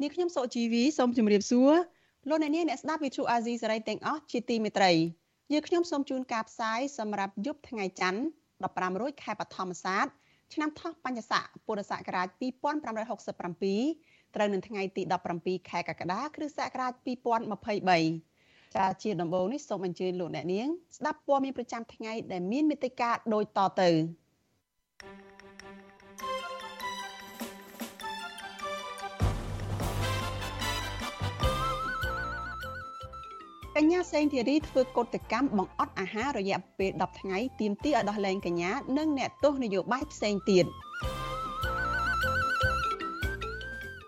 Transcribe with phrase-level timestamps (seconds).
[0.00, 1.72] នាងខ្ញុំសុជីវីសូមជម្រាបសួរ
[2.28, 4.92] លោកអ្នកនាងអ្នកស្ដាប់ Vuthu Azizi Serai ទាំងអស់ជាទីមេត្រី
[5.52, 8.20] យើងខ្ញុំសូមជូនការផ្សាយសម្រាប់យប់ថ្ងៃច័ន្ទ
[8.60, 10.06] 15រោចខែបឋមសាទ
[10.54, 15.02] ឆ្នាំថោះបัญចស័កពុរសករាជ2567ត្រូវនៅថ្ងៃទី
[15.36, 16.92] 17ខែកក្កដាគ្រិស្តសករាជ
[17.68, 23.90] 2023ចាជាដំបូងនេះសូមអញ្ជើញលោកអ្នកនាងស្ដាប់ព័ត៌មានប្រចាំថ្ងៃដែលមានមេត្តាដូចតទៅ
[33.80, 40.64] កញ្ញាសេងធីរីធ្វើកុតកម្មបង្អត់អាហាររយៈពេល10ថ្ងៃទាមទារឲ្យដោះលែងកញ្ញានិងអ្នកទោសនយោបាយផ្សេងទៀត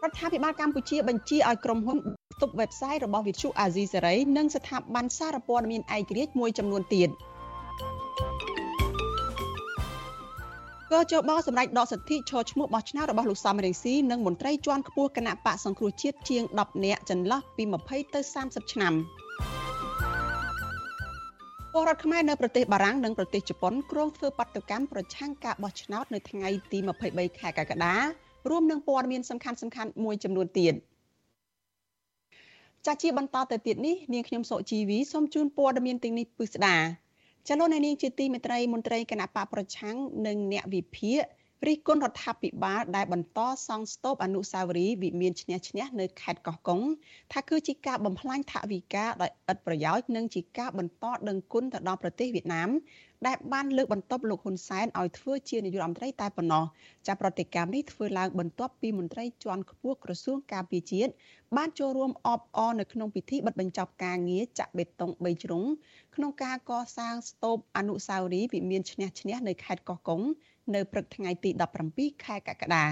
[0.02, 1.98] រដ្ឋាភិបាលកម្ពុជាបញ្ជាឲ្យក្រុមហ៊ុន
[2.42, 7.08] ទប់ website របស់ Vithu Azizi Serai និងស្ថាប័នសារព័ត៌មានឯករាជ្យមួយចំនួនទៀត
[10.92, 18.94] កោជបសម្រាប់ដកសិទ្ធិឈរឈ្មោះបោះឆ្នោតរបស់លោកសំរងស៊ីនិងមន្ត្រីជាន់ខ្ពស់គណៈបកសង្គ្រោះជាតិជាង10នាក់ចន្លោះពី20ទៅ30ឆ្នាំ។
[21.74, 27.94] ពលរដ្ឋខ្មែរនៅប្រទេសបារាំងនិងប្រទេសជប៉ុនគ្រោងធ្វើបាតកម្មប្រឆាំងការបោះឆ្នោតនៅថ្ងៃទី23ខែកក្កដា
[28.50, 30.74] រួមនឹងព័ត៌មានសំខាន់សំខាន់មួយចំនួនទៀត
[32.86, 36.76] ចាជាបន្តទៅទៀតនេះនាងខ្ញុំសុជីវីសូមជូនព័ត៌មានទាំងនេះពិស្ដា
[37.48, 41.20] ចលនានាងជាទីមេត្រីមន្ត្រីគណៈបកប្រឆាំងនិងអ្នកវិភាគ
[41.66, 46.80] រិះគន់រដ្ឋាភិបាលដែលបន្តសង់ស្ទូបអនុស្សាវរីយ៍វិមានឈ្នះឈ្នះនៅខេត្តកោះកុង
[47.32, 52.70] ថាគឺជាការបំផ្លាញថវិកាដោយឥតប្រយោជន៍និងជាការបន្តដឹងគុណទៅដល់ប្រទេសវៀតណាម
[53.26, 56.64] ដែលបានលើកបន្ទប់លោកហ៊ុនសែនឲ្យធ្វើជានាយករដ្ឋមន្ត្រីតែប៉ុណ្ណោះ
[57.06, 61.12] ចាប្រតិកម្មនេះធ្វើឡើងបន្ទាប់ពីមន្ត្រីជាន់ខ្ពស់ក្រសួងការពារជាតិ
[61.56, 65.64] បានចូលរួមអបអរនៅក្នុងពិធីបិទបញ្ចប់ការងារចាក់បេតុង3ជ្រុង
[66.14, 70.22] ក្នុងការកសាងស្ទូបអនុស្សាវរីយ៍វិមានឈ្នះឈ្នះនៅខេត្តកោះកុង
[70.74, 71.50] នៅព្រឹកថ្ងៃទី
[71.88, 72.84] 17ខែកក្កដា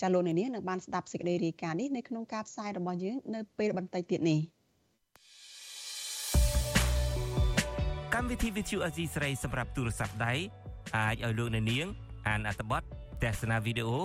[0.00, 4.40] ចាលោកនាងនឹងបានស្ដាប់សេចក្តីរាយការណ៍នេះនៅក្នុងការផ្សាយរបស់យើងនៅពេលបន្តិចទៀតនេះ
[8.14, 10.34] កម្មវិធី Vithu Azizi ស្រីសម្រាប់ទូរស័ព្ទដៃ
[10.96, 11.86] អាចឲ្យលោកនាង
[12.28, 12.82] អានអត្ថបទ
[13.22, 13.98] ទស្សនាវីដេអូ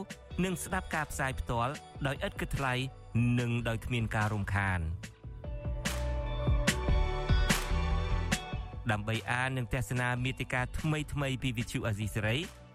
[0.43, 1.73] និងស្ដាប់ការផ្សាយផ្ទាល់
[2.07, 2.73] ដោយឥតគិតថ្លៃ
[3.39, 4.79] និងដោយគ្មានការរំខាន
[8.91, 12.35] ដើម្បីអាននិងទស្សនាមេតិការថ្មីៗពី Vithu Azizi ស្រី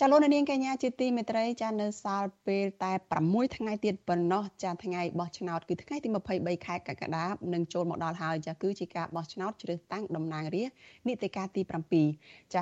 [0.00, 2.92] ចាលោកនាងកញ្ញាជាទីមេត្រីចានៅសាលពេលតែ
[3.24, 11.62] 6ថ្ងៃទៀតប៉ុណ្ណោះចាថ្ងៃបោះឆ្នោតគឺថ្ងៃទី23ខែកក្កដានឹងចូលមកដល់ហើយចាគឺជាការបោះឆ្នោតជ្រើសតាំងតំណាងរាស្ត្រនីតិកាលទី
[12.08, 12.60] 7ចា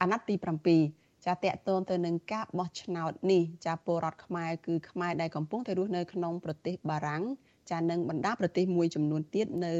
[0.00, 0.34] អាណត្តិទី
[0.80, 7.22] 7ចាតកតងទៅនឹងការបោះឆ្នោតនេះចាពលរដ្ឋខ្មែរគឺខ្មែរដែលកំពុងតែរស់នៅក្នុងប្រទេសបារាំង
[7.70, 9.72] ចានឹងបណ្ដាប្រទេសមួយចំនួនទៀតនៅ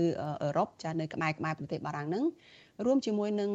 [0.42, 2.24] អឺរ៉ុបចានៅក្បែរក្បែរប្រទេសបារាំងហ្នឹង
[2.84, 3.50] រួមជាមួយនឹង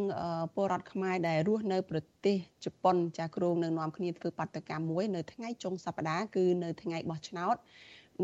[0.55, 7.55] ពលរដ្ឋខ្មែរដែលរស់នៅប្រទេសជប៉ុនចាគ្រងនឹងនាំគ្នាធ្វើបាតកម្មមួយនៅថ្ងៃចុងសប្តាហ៍គឺនៅថ្ងៃបោះឆ្នោត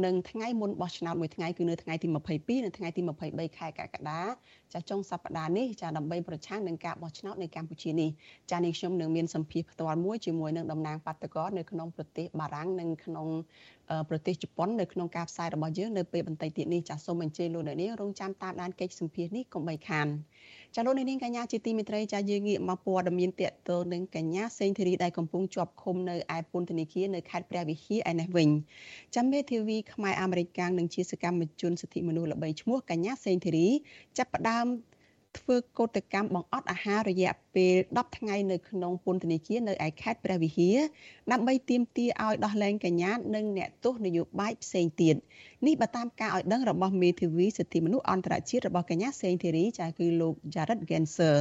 [0.06, 4.22] និងថ្ងៃមុនបោះឆ្នោតមួយថ្ងៃគឺនៅថ្ងៃទី22និងថ្ងៃទី23ខែកក្កដា
[4.74, 8.10] ចាចុងសប្តាហ៍នេះចាដើម្បីប្រឆាំងនឹងការបោះឆ្នោតនៅកម្ពុជានេះ
[8.52, 13.28] ចានេះខ្ញុំនឹងមានសម្ភារផ្ទាល់មួយជាមួយនឹងតំណាងបាតកោនៅក្នុងប្រទេសបារាំងនិងក្នុង
[14.10, 20.08] ប្រទេសជប៉ុននៅក្នុងការផ្សាយរបស់យើងនៅពេលបន្តិចទៀតនេះចាសូមអញ្ជើញលោកអ្នកនាងរងចាំតាមដានកិច្ចសម្ភារនេះកុំបីខាន
[20.76, 28.50] ចាលោកនាងកញ្ញាជាទីមេត្រីចាយើងងាកមកព័ត៌មានតកតនឹងកញ្ញាសេងធីរីដែលកំពុងជាប់ឃុំនៅឯពន្ធនាគារនៅខេត្តព្រះវិហារឯនេះវិញ
[29.16, 33.68] ចាំមេធាវីខ្មែរអាមេរិកកាំងនិងជាសកម្មជនសិទ្ធិមនុស្សល្បីឈ្មោះកញ្ញាសេងធីរី
[34.18, 34.68] ចាប់ផ្ដើម
[35.40, 40.78] ធ្វើកោតកម្មបង្អត់អាហាររយៈពេល10ថ្ងៃនៅក្នុងពន្ធនាគារនៅឯខេត្តព្រះវិហារ
[41.32, 45.16] ដើម្បីទាមទារឲ្យដោះលែងកញ្ញានិងអ្នកទោសនយោបាយផ្សេងទៀត
[45.68, 51.38] នេះបើតាមការឲ្យដឹងរបស់មេធាវីសិទ្ធិមនុស្សអន្តរជាតិរបស់កញ្ញាសេងធីរីចាគឺលោក Jared Genser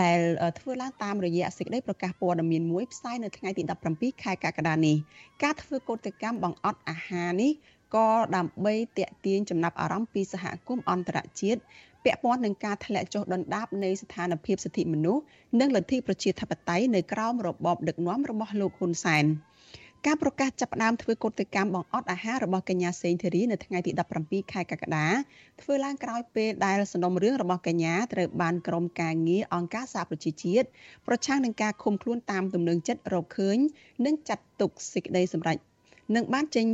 [0.00, 0.18] ដែល
[0.58, 3.62] ធ្វើឡើងតាមរយៈសេចក្តីប្រកាសព័ត៌មានមួយផ្សាយនៅថ្ងៃទី
[3.94, 4.96] 17ខែកក្កដានេះ
[5.42, 7.52] ការធ្វើកោតកម្មបង្អត់អាហារនេះ
[7.94, 11.60] ក៏ដើម្បីតាក់ទាញចំណាប់អារម្មណ៍ពីសហគមន៍អន្តរជាតិ
[12.04, 15.22] ពាក់ព័ន្ធនឹងការធ្លាក់ចុះដុនដាបនៃស្ថានភាពសិទ្ធិមនុស្ស
[15.60, 19.24] និងលទ្ធិប្រជាធិបតេយ្យនៅក្រោមរបបដឹកនាំរបស់លោកហ៊ុនសែន
[20.06, 23.92] ការប្រកាសចាប់ផ្ដើមធ្វើកុតកម្មបង្អត់អាហាររបស់កញ្ញាសេងធីរីនៅថ្ងៃទី
[24.22, 25.08] 17ខែកក្កដា
[25.60, 30.66] ធ្វើឡើងក្រោយពេលដែលសំណុំរឿងរបស់កញ្ញាត្រូវបានក្រុមការងារអង្គការសហប្រជាជាតិ
[31.06, 33.58] ប្រឆាំងនឹងការឃុំខ្លួនតាមទំនឹងចិត្តរកឃើញ
[34.06, 35.58] និងចាត់ទុកសេចក្តីសម្រេច
[36.16, 36.66] នឹងបានចេញ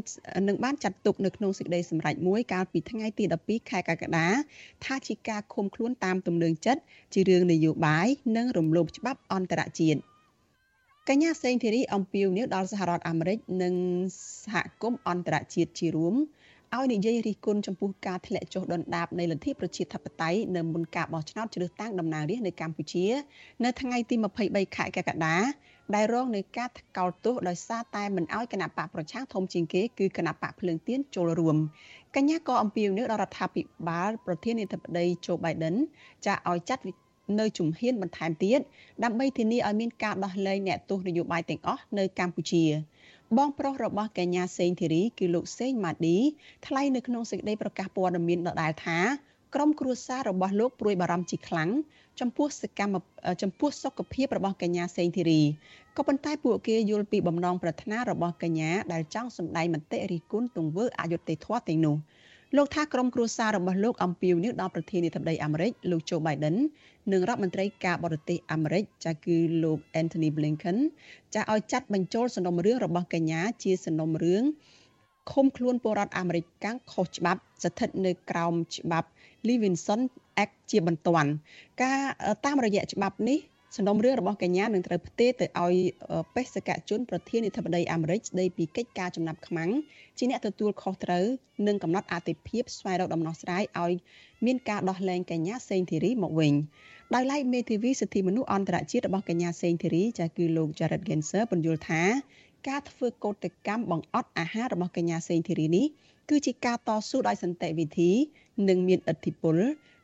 [0.49, 4.29] នឹងបានចាត់ទុកនៅក្នុងសេចក្តីសម្រេចមួយកាលពីថ្ងៃទី12ខែកក្កដា
[4.85, 6.81] ថាជាការឃុំខ្លួនតាមទំនឹងចិត្ត
[7.15, 8.07] ជារឿងនយោបាយ
[8.37, 10.01] និងរំលោភច្បាប់អន្តរជាតិ
[11.09, 13.75] កញ្ញាសេងធីរីអំពាវនាវដល់សហរដ្ឋអាមេរិកនិង
[14.45, 16.15] សហគមន៍អន្តរជាតិជារួម
[16.77, 23.07] ឲ្យនិយាយរិះគន់ចំពោះការធ្លាក់ចុះដុនដាបនៃលទ្ធិប្រជាធិបតេយ្យនៅមុនការបោះឆ្នោតជ្រើសតាំងតំណាងរាស្ត្រនៅកម្ពុជា
[23.65, 24.15] នៅថ្ងៃទី
[24.47, 25.37] 23ខែកក្កដា
[25.95, 31.57] ដែលរងនឹងការថ្កោលទោសដោយសារតែមិនអោយគណៈបកប្រឆាំងធំជាងគេគឺគណៈបកភ្លើងទៀនចូលរួម
[32.17, 35.77] កញ្ញាក៏អំពាវនាវដល់រដ្ឋាភិបាល ប្រធានាធិបតីโจ Biden
[36.27, 36.83] ចាឲ្យចាត់
[37.41, 38.61] នៅជំហានបន្ថែមទៀត
[39.05, 42.65] ដើម្បីធានាឲ្យមានការដោះលែងអ្នកទោសនយោបាយទាំងអស់នៅកម្ពុជា
[43.39, 46.17] បងប្រុសរបស់កញ្ញាសេងធីរីគឺលោកសេងម៉ាឌី
[46.67, 48.99] ថ្លែងនៅក្នុងសេចក្តីប្រកាសព័ត៌មានដដែលថា
[49.55, 51.71] ក្រុមគ្រួសាររបស់លោកព្រួយបារម្ភជាខ្លាំង
[52.21, 52.95] ចំពោះសកម្ម
[53.43, 55.41] ចំពោះសុខភាពរបស់កញ្ញាសេងធីរី
[55.97, 61.97] ក៏ប៉ុន្តែពួកគេយល់ពីបំណងប្រាថ្នារបស់កញ្ញាដែលចង់សម្ដែងមតិរិះគន់ទង្វើអយុត្តិធម៌ទាំងនោះ
[62.57, 66.57] លោកថាក្រុមគ្រួសាររបស់លោកអំពាវនាវដល់ប្រធានាធិបតីអាមេរិកលោកโจ Biden
[67.13, 70.79] និងរដ្ឋមន្ត្រីការបរទេសអាមេរិកចាគឺលោក Anthony Blinken
[71.35, 74.43] ចាឲ្យចាត់បញ្ចូលសំណុំរឿងរបស់កញ្ញាជាសំណុំរឿង
[75.33, 79.09] ឃុំខ្លួនពលរដ្ឋអាមេរិកកាំងខុសច្បាប់ស្ថិតនៅក្រោមច្បាប់
[79.49, 80.01] Levinson
[80.43, 81.31] Act ជាបន្ទាន់
[81.83, 82.01] ការ
[82.45, 83.39] តាមរយៈច្បាប់នេះ
[83.77, 85.75] សំណុំរឿងរបស់កញ្ញានឹងត្រូវផ្ទេរទៅឲ្យ
[86.35, 89.71] បេសកជនប្រធានាធិបតីអាមេរិកស្ដីពីកិច្ចការចំណាប់ខ្មាំង
[90.19, 91.25] ជាអ្នកទទួលខុសត្រូវ
[91.67, 93.93] និងកំណត់អតិភិបស្វែងរកដំណោះស្រាយឲ្យ
[94.47, 96.55] មានការដោះលែងកញ្ញាសេងធីរីមកវិញ
[97.15, 102.03] ដោយឡែកមេធាវីសិទ្ធិមនុស្សអន្តរជាតិរបស់កញ្ញាសេងធីរីចាគឺលោក Jared Genser បញ្យល់ថា
[102.69, 105.87] ការធ្វើកោតកម្មបង្អត់អាហាររបស់កញ្ញាសេងធីរីនេះ
[106.31, 108.11] គឺជាការតស៊ូដោយសន្តិវិធី
[108.69, 109.57] និងមានឥទ្ធិពល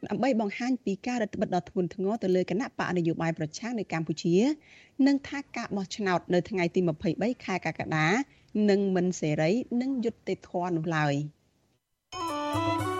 [0.06, 4.36] ដើម្បីបង្ហាញពីការរដ្ឋបិទដ៏ធ្ងន់ធ្ងរទៅលើគណៈបកនយោបាយប្រឆាំងនៅកម្ពុជា
[5.06, 6.80] និងថាការបោះឆ្នោតនៅថ្ងៃទី
[7.12, 8.08] 23ខែកក្កដា
[8.70, 9.50] នឹងមិនសេរី
[9.80, 11.14] និងយុត្តិធម៌នោះឡើយ។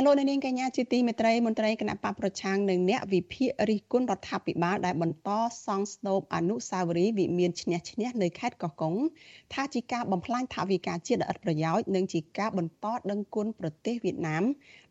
[0.00, 5.30] ចាលោកនាងកញ្ញាជាទីមេត្រីមន្ត្រីគណៈបកប្រឆាំងនិងអ្នកវិភាគរិះគន់រដ្ឋាភិបាលដែលបន្ត
[5.66, 8.94] សង់ស្ទូបអនុស្សាវរីយ៍វិមានឈ្នះឈ្នះនៅខេត្តកោះកុង
[9.54, 14.44] ថាជាការបំផ្លាញថវិកាជាតិដ៏ឥតប្រយោជន៍និងជាការបន្តដឹងគុណប្រទេសវៀតណាម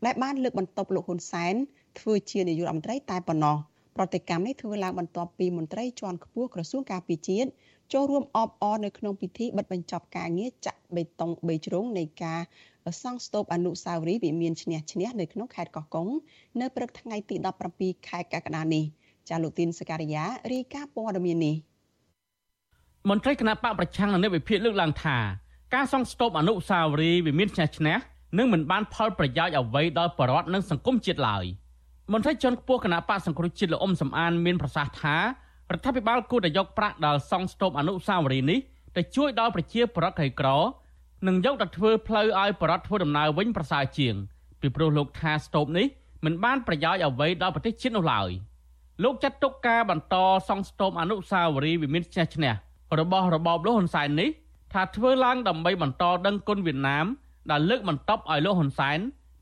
[0.06, 1.53] ដែលបានលើកបន្ទប់លោកហ៊ុនសែន
[2.00, 3.57] ធ្វើជានាយករដ្ឋមន្ត្រីតែប៉ុណ្ណោះ
[3.95, 7.50] ប្រតិកម្មនេះធ្វើឡើងបន្ទាប់ពីមន្ត្រីជាន់ខ្ពស់ក្រសួងការពារជាតិ
[7.94, 12.42] ចូលរួមអបអរនៅក្នុងពិធីបិទបញ្ចប់ការងារចាក់បេតុង3ជ្រុងនៃការ
[13.01, 16.07] សង់ស្ទូបអនុស្សាវរីយ៍វិមានឈ្នះឈ្នះនៅក្នុងខេត្តកោះកុង
[16.62, 17.36] នៅព្រឹកថ្ងៃទី
[17.72, 18.84] 17ខែកក្កដានេះ
[19.30, 20.24] ចាលោកទីនសការីយ៉ា
[20.54, 21.56] រាយការណ៍ព័ត៌មាននេះ
[23.10, 25.17] មន្ត្រីគណៈបកប្រឆាំងនៅវិភាគលើកឡើងថា
[25.75, 27.98] ការសង់ស្ទូបអនុស្សាវរីយ៍វិមានឈ្នះឈ្នះ
[28.38, 31.46] នឹងមិនបានផលប្រយោជន៍អ្វីដល់ប្រជាពលរដ្ឋនិងសង្គមជាតិឡើយ
[32.13, 35.22] មន្ត្រីជាន់ខ្ពស់គណៈបកសង្គ្រោះជាតិលោកអ៊ុំសំអានមានប្រសាសន៍ថារ
[35.77, 38.60] ដ្ឋាភិបាលគួរតែយកប្រាក់ដល់សង់ស្ទូបអនុស្សាវរីយ៍នេះ
[38.98, 40.50] ទៅជួយដល់ប្រជាពលរដ្ឋក្រីក្រ
[41.25, 44.15] និងយកទៅធ្វើផ្លូវឲ្យបរដ្ឋធ្វើដំណើរវិញប្រសើរជាង
[44.62, 45.88] ពីព្រោះលោកថាស្ទូបនេះ
[46.25, 48.29] មិនបានប្រយោជន៍អ្វីដល់ប្រទេសជាតិនោះឡើយ
[49.03, 50.15] លោកចាត់ទុកការបន្ត
[50.47, 52.53] សង់ស្ទូបអនុស្សាវរីយ៍វិមានឈ្នះឈ្នះ
[53.00, 54.29] របស់របបលោកហ៊ុនសែននេះ
[54.74, 57.05] ថាធ្វើឡើងដើម្បីបន្តដឹងគុណវៀតណាម
[57.51, 59.00] ដែលលើកបន្ទប់ឲ្យលោកហ៊ុនសែន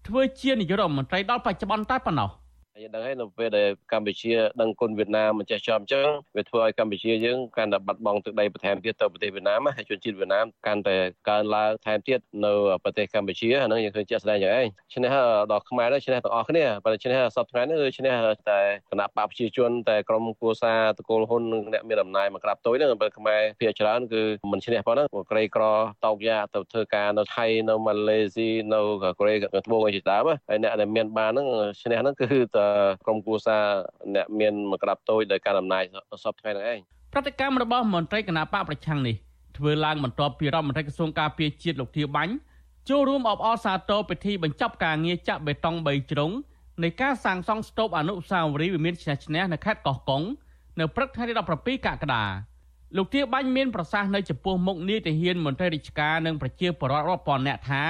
[0.07, 2.29] ធ្វើជានាយករដ្ឋមន្ត្រីដល់បច្ចុប្បន្នតែប៉ុណ្ណោះ។
[2.83, 10.95] យើងដឹងហើយនៅពេលដែលកម្ពុជាដឹងគុណវៀតណាមមិនចេះចំអញ្ចឹងវាធ្វើឲ្យកម្ពុជាយើងកាន់តែបាត់បង់ទឹកដីបន្ថែមទៀតទៅប្រទេសវៀតណាមហើយជនជាតិវៀតណាមកាន់តែ
[11.29, 12.53] កើនឡើងថែមទៀតនៅ
[12.83, 15.13] ប្រទេសកម្ពុជាអាហ្នឹងយើងឃើញជាក់ស្ដែងយ៉ាងឯងឈ្នះ
[15.51, 18.13] ដល់ខ្មែរទៅឈ្នះទាំងអស់គ្នាបើឈ្នះសពថ្ងៃនេះគឺឈ្នះ
[18.49, 18.59] តែ
[18.91, 25.63] គណៈបកប្រជាជនតែក្រុមគូសាតកូលហ៊ុនអ្នកមានអំណាចមកក្រាបទុយហ្នឹងបើខ្មែរភាគច្រើនគឺមិនឈ្នះប៉ុណ្ណឹងក្រីក្រ
[26.05, 28.79] តោកយ៉ាទៅធ្វើការនៅថៃនៅម៉ាឡេស៊ីនៅ
[29.17, 31.47] កូរ៉េត្បូងអីជាដើមហើយអ្នកដែលមានបានហ្នឹង
[31.81, 32.64] ឈ្នះហ្នឹងគឺតែ
[33.05, 33.57] ក្រុមគូសា
[34.15, 35.83] អ្នកមានមកក្តាប់តូចដោយការអំណាច
[36.23, 36.79] សពថ្ងៃហ្នឹងឯង
[37.13, 39.15] ប្រតិកម្មរបស់មន្ត្រីគណៈបកប្រឆាំងនេះ
[39.57, 42.33] ធ្វើឡើងបន្ទាប់ពីរដ្ឋមន្ត្រីក្រសួងការពារជាតិលោកធាបាញ់
[42.89, 46.31] ចូលរួមអបអរសាទរពិធីបញ្ចប់ការងារចាក់បេតុង3ជ្រុង
[46.83, 50.23] នៃការសាងសង់ស្ទូបអនុស្សាវរីយ៍វិមានឈ្នះឈ្នះនៅខេត្តកោះកុង
[50.79, 52.23] នៅព្រឹកថ្ងៃទី17កក្កដា
[52.97, 57.83] លោកទាបាញ់មានប្រសាសន៍នៅចំពោះមុខនាយទាហានមន្ត្រីរាជការនិងប្រជាពលរដ្ឋរាប់ពាន់នាក់ថា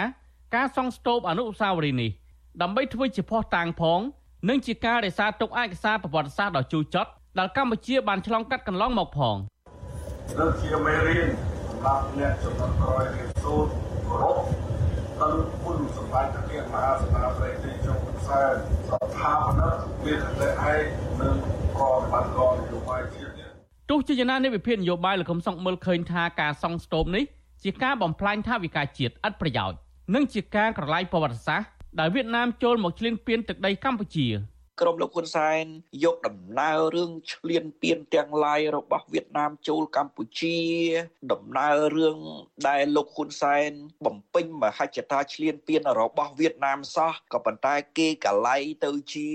[0.56, 2.12] ការសង់ស្ទូបអនុស្សាវរីយ៍នេះ
[2.62, 4.00] ដើម្បីធ្វើជាភស្តុតាងផង
[4.50, 7.10] និងជាការរក្សាទុកឯកសារប្រវត្តិសាស្ត្រដ៏ជូរចត់
[7.40, 9.36] ដែលកម្ពុជាបានឆ្លងកាត់កន្លងមកផង
[10.40, 11.30] នឹងជាមេរៀន
[11.70, 13.72] សម្រាប់អ្នកចំណុចក្រោយរៀនសូត្រ
[14.08, 14.38] គោរព
[15.22, 19.76] ដល់គុណសម្បត្តិព្រះមហាសេនាបតីទីចុងខ្សែស្ថាបនិក
[20.06, 20.84] មានតែឯក
[21.22, 21.36] និង
[21.76, 23.46] ប្រតិបត្តិការនយោបាយជាតិ
[23.90, 27.24] ទោះជាយ៉ាងណានៃវិភាគនយោបាយលោកកុំសុកមើលឃើញថាការសង់ស្ទូបនេះ
[27.64, 29.78] ជាការបំផ្លាញថាវិការជាតិឥតប្រយោជន៍
[30.14, 34.28] និងជាការក្រឡាយប្រវត្តិសាស្ត្រ ដែលវៀតណាមចូលមកឈ្លានពានទឹកដីកម្ពុជា
[34.82, 35.64] ក្រុមលោកហ៊ុនសែន
[36.04, 40.58] យកដំណើររឿងឈ្លានពានទាំងឡាយរបស់វៀតណាមចូលកម្ពុជា
[41.32, 42.18] ដំណើររឿង
[42.68, 43.72] ដែលលោកហ៊ុនសែន
[44.06, 49.30] បំពេញមហិច្ឆតាឈ្លានពានរបស់វៀតណាមសោះក៏ប៉ុន្តែគេកលៃទៅជា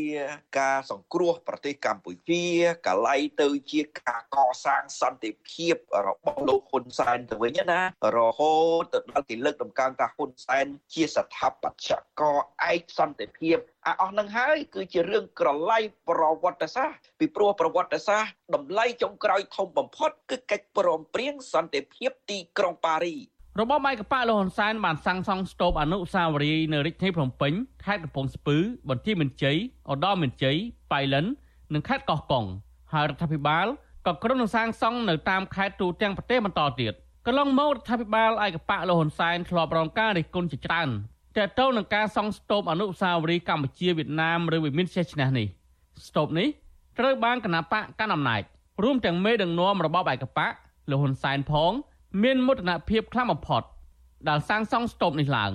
[0.58, 2.44] ការសង្គ្រោះប្រទេសកម្ពុជា
[2.86, 5.74] កលៃទៅជាការកសាងសន្តិភាព
[6.06, 7.80] របស់លោកហ៊ុនសែនទៅវិញណា
[8.16, 12.38] រហូតទៅដល់គេលើកដំកើងថាហ៊ុនសែនជាស្ថាបត្យករ
[12.72, 23.16] ឯកសន្តិភាព អាអស់នឹងហើយគឺជារឿងក្រឡៃប្រវត្តិសាស្ត្រពីព្រោះប្រវត្តិសាស្ត្រតម្លៃចុងក្រោយធំបំផុតគឺកិច្ចព្រមព្រៀងសន្តិភាពទីក្រុងប៉ារី
[23.60, 27.52] របបឯកបកលហ៊ុនសែនបានសាងសង់ស្ទូបអនុស្សាវរីយ៍នៅរាជធានីភ្នំពេញ
[27.84, 28.56] ខេត្តកំពង់ស្ពឺ
[28.88, 29.56] បន្ទាយមានជ័យ
[29.90, 30.56] ឧត្តរមានជ័យ
[30.92, 31.26] ប៉ៃលិន
[31.74, 32.44] និងខេត្តកោះកុង
[32.92, 33.66] ហើយរដ្ឋាភិបាល
[34.06, 36.92] ក៏ក្រុងនឹងសាងសង់នៅតាមខេត្តទូទាំងប្រទេសបន្តទៀត
[37.26, 40.88] កន្លងមករដ្ឋាភិបាលឯកបកលហ៊ុនសែនធ្លាប់រងការរិះគន់ជាច្រើន
[41.36, 45.46] តើតើនឹងការសង់ស្ទូបអនុស្សាវរីយ៍កម្ពុជាវៀតណាមឬវិមានចេះឈ្នះនេះ
[46.06, 46.48] ស្ទូបនេះ
[46.98, 48.42] ត្រូវបានគណៈបកកាន់អំណាច
[48.82, 50.52] រួមទាំងមេដឹកនាំរបបឯកបក
[50.90, 51.72] លោកហ៊ុនសែនផង
[52.22, 53.62] មានមោទនភាពខ្លាំងបំផុត
[54.28, 55.52] ដែលសាងសង់ស្ទូបនេះឡើង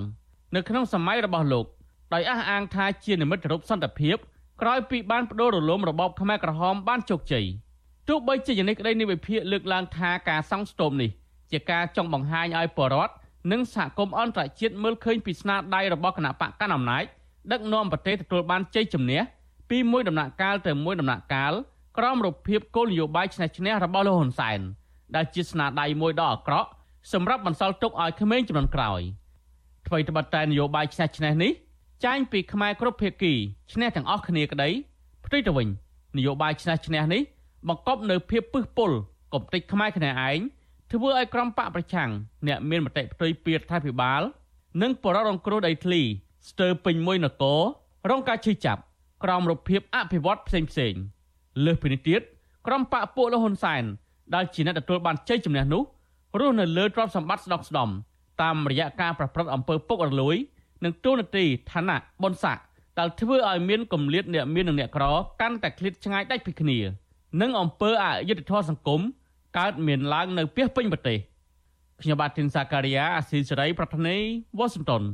[0.54, 1.66] នៅក្នុងសម័យរបស់លោក
[2.14, 4.16] ដោយអះអាងថាជានិមិត្តរូបសន្តិភាព
[4.62, 7.46] ក្រោយពីបានបដូររលំរបបខ្មែរក្រហមបានជោគជ័យ
[8.08, 11.10] ទោះបីជាយ៉ាងនេះក្តីនៃវិភាគលើកឡើងថាការសង់ស្ទូបនេះ
[11.50, 13.12] ជាការចង់បង្ហាញឲ្យប្រជាពលរដ្ឋ
[13.52, 17.04] និងសហគមន៍អន្តរជាតិមើលឃើញពីស្នាដៃរបស់គណៈបកកណ្ដាលអំណាច
[17.52, 19.20] ដឹកនាំប្រទេសទទួលបានជ័យជំនះ
[19.70, 21.52] ពីមួយដំណាក់កាលទៅមួយដំណាក់កាល
[21.98, 24.60] ក្រោមរូបភាពគោលនយោបាយឆ្នះឈ្នះរបស់លោកហ៊ុនសែន
[25.14, 26.68] ដែលជាស្នាដៃមួយដ៏អាក្រក់
[27.12, 29.00] សម្រាប់បន្សល់ទុកឲ្យក្មេងចំនួនក្រោយ
[29.86, 31.52] អ្វីត្បិតតែនយោបាយឆ្នះឈ្នះនេះ
[32.04, 33.32] ចាញ់ពីខ្មែរគ្រប់ភាគី
[33.72, 34.68] ឈ្នះទាំងអស់គ្នាក្តី
[35.24, 35.68] ផ្ទុយទៅវិញ
[36.16, 37.22] នយោបាយឆ្នះឈ្នះនេះ
[37.68, 38.90] បង្កប់នៅភាពពឹសពុល
[39.34, 40.38] កំតិចខ្មែរគ្នាឯង
[40.92, 42.10] ធ្វើឲ្យក្រុមបកប្រឆាំង
[42.48, 44.22] អ្នកមានមតិផ្ទុយពីរដ្ឋាភិបាល
[44.82, 46.02] និងបរិរងគ្រោះដីធ្លី
[46.48, 47.60] ស្ទើរពេញមួយនគរ
[48.10, 48.80] រងការឈឺចាប់
[49.24, 50.94] ក្រោមរូបភាពអភិវឌ្ឍផ្សេងផ្សេង
[51.64, 52.20] លើសពីនេះទៀត
[52.66, 53.84] ក្រុមបកពួកលហ៊ុនសែន
[54.34, 55.82] ដែលជាអ្នកទទួលបានជ័យជំនះនោះ
[56.38, 57.88] រស់នៅលើទ្រព្យសម្បត្តិស្ដុកស្ដំ
[58.42, 60.36] តាមរយៈការប្រព្រឹត្តអំពើពុករលួយ
[60.84, 62.62] និងទូនាទីឋានៈបុណ្យស័ក្តិ
[62.98, 65.04] ដែលធ្វើឲ្យមានគម្លាតអ្នកមាននិងអ្នកក្រ
[65.40, 66.78] កាន់តែឃ្លាតឆ្ងាយដាច់ពីគ្នា
[67.40, 69.00] និងអំពើអយុត្តិធម៌សង្គម
[69.58, 71.18] កើតមានឡើងនៅពាសពេញប្រទេស
[72.02, 74.16] ខ្ញុំបាទធីនសាការីយ៉ាអាស៊ីសេរីប្រធានី
[74.58, 75.06] វ៉ាស៊ីនតោនា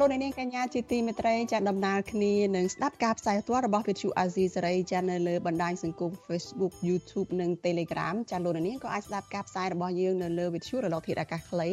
[0.00, 11.68] លោកនាងកញ្ញាជាទីមេត្រីចាដំណើរគ្នានឹងស្ដាប់ការផ្សាយផ្ទាល់របស់ Vithu Azizi សេរីចានៅលើបណ្ដាញសង្គម Facebook YouTube និង Telegram ចាលោកនាងក៏អាចស្ដាប់ការផ្សាយរបស់យើងនៅលើ Vithu រលកធាតុអាកាសខ្លី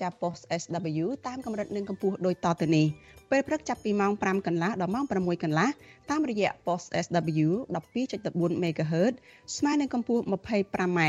[0.00, 2.86] ចា post SW តាមកម្រិតនិងកម្ពស់ដូចតទៅនេះ
[3.30, 5.68] ពេលព្រឹកចាប់ពីម៉ោង5កន្លះដល់ម៉ោង6កន្លះ
[6.10, 7.48] តាមរយៈ post SW
[8.04, 9.14] 12.14 MHz
[9.56, 11.00] ស្មើនឹងកម្ពស់ 25m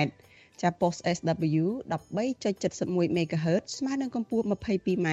[0.62, 5.08] ចា post SW 13.71 MHz ស្មើនឹងកម្ពស់ 22m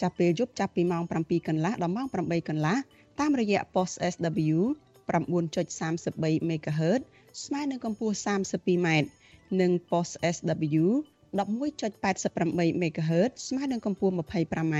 [0.00, 2.76] ចាប់ពេលយប់ចាប់ពីម៉ោង7កន្លះដល់ម៉ោង8កន្លះ
[3.20, 4.58] តាមរយៈ post SW
[5.10, 7.00] 9.33 MHz
[7.44, 8.88] ស្មើនឹងកម្ពស់ 32m
[9.60, 10.84] និង post SW
[11.38, 14.76] 11.88 MHz ស្មើនឹងកម្ពស់ 25m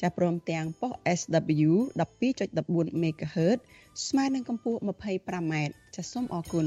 [0.00, 3.58] ចាព្រមទាំងប៉ុស SW 12.14 MHz
[4.06, 5.54] ស្មើនឹងកម្ពស់ 25m
[5.94, 6.66] ចាសូមអរគុណ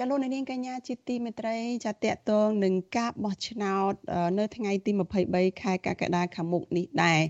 [0.00, 3.92] ចាលោកនាងកញ្ញាជាទីមេត្រីចាតកតងនឹងការបោះឆ្នោត
[4.38, 4.90] នៅថ្ងៃទី
[5.26, 7.20] 23ខែកក្កដាខាងមុខនេះដែរ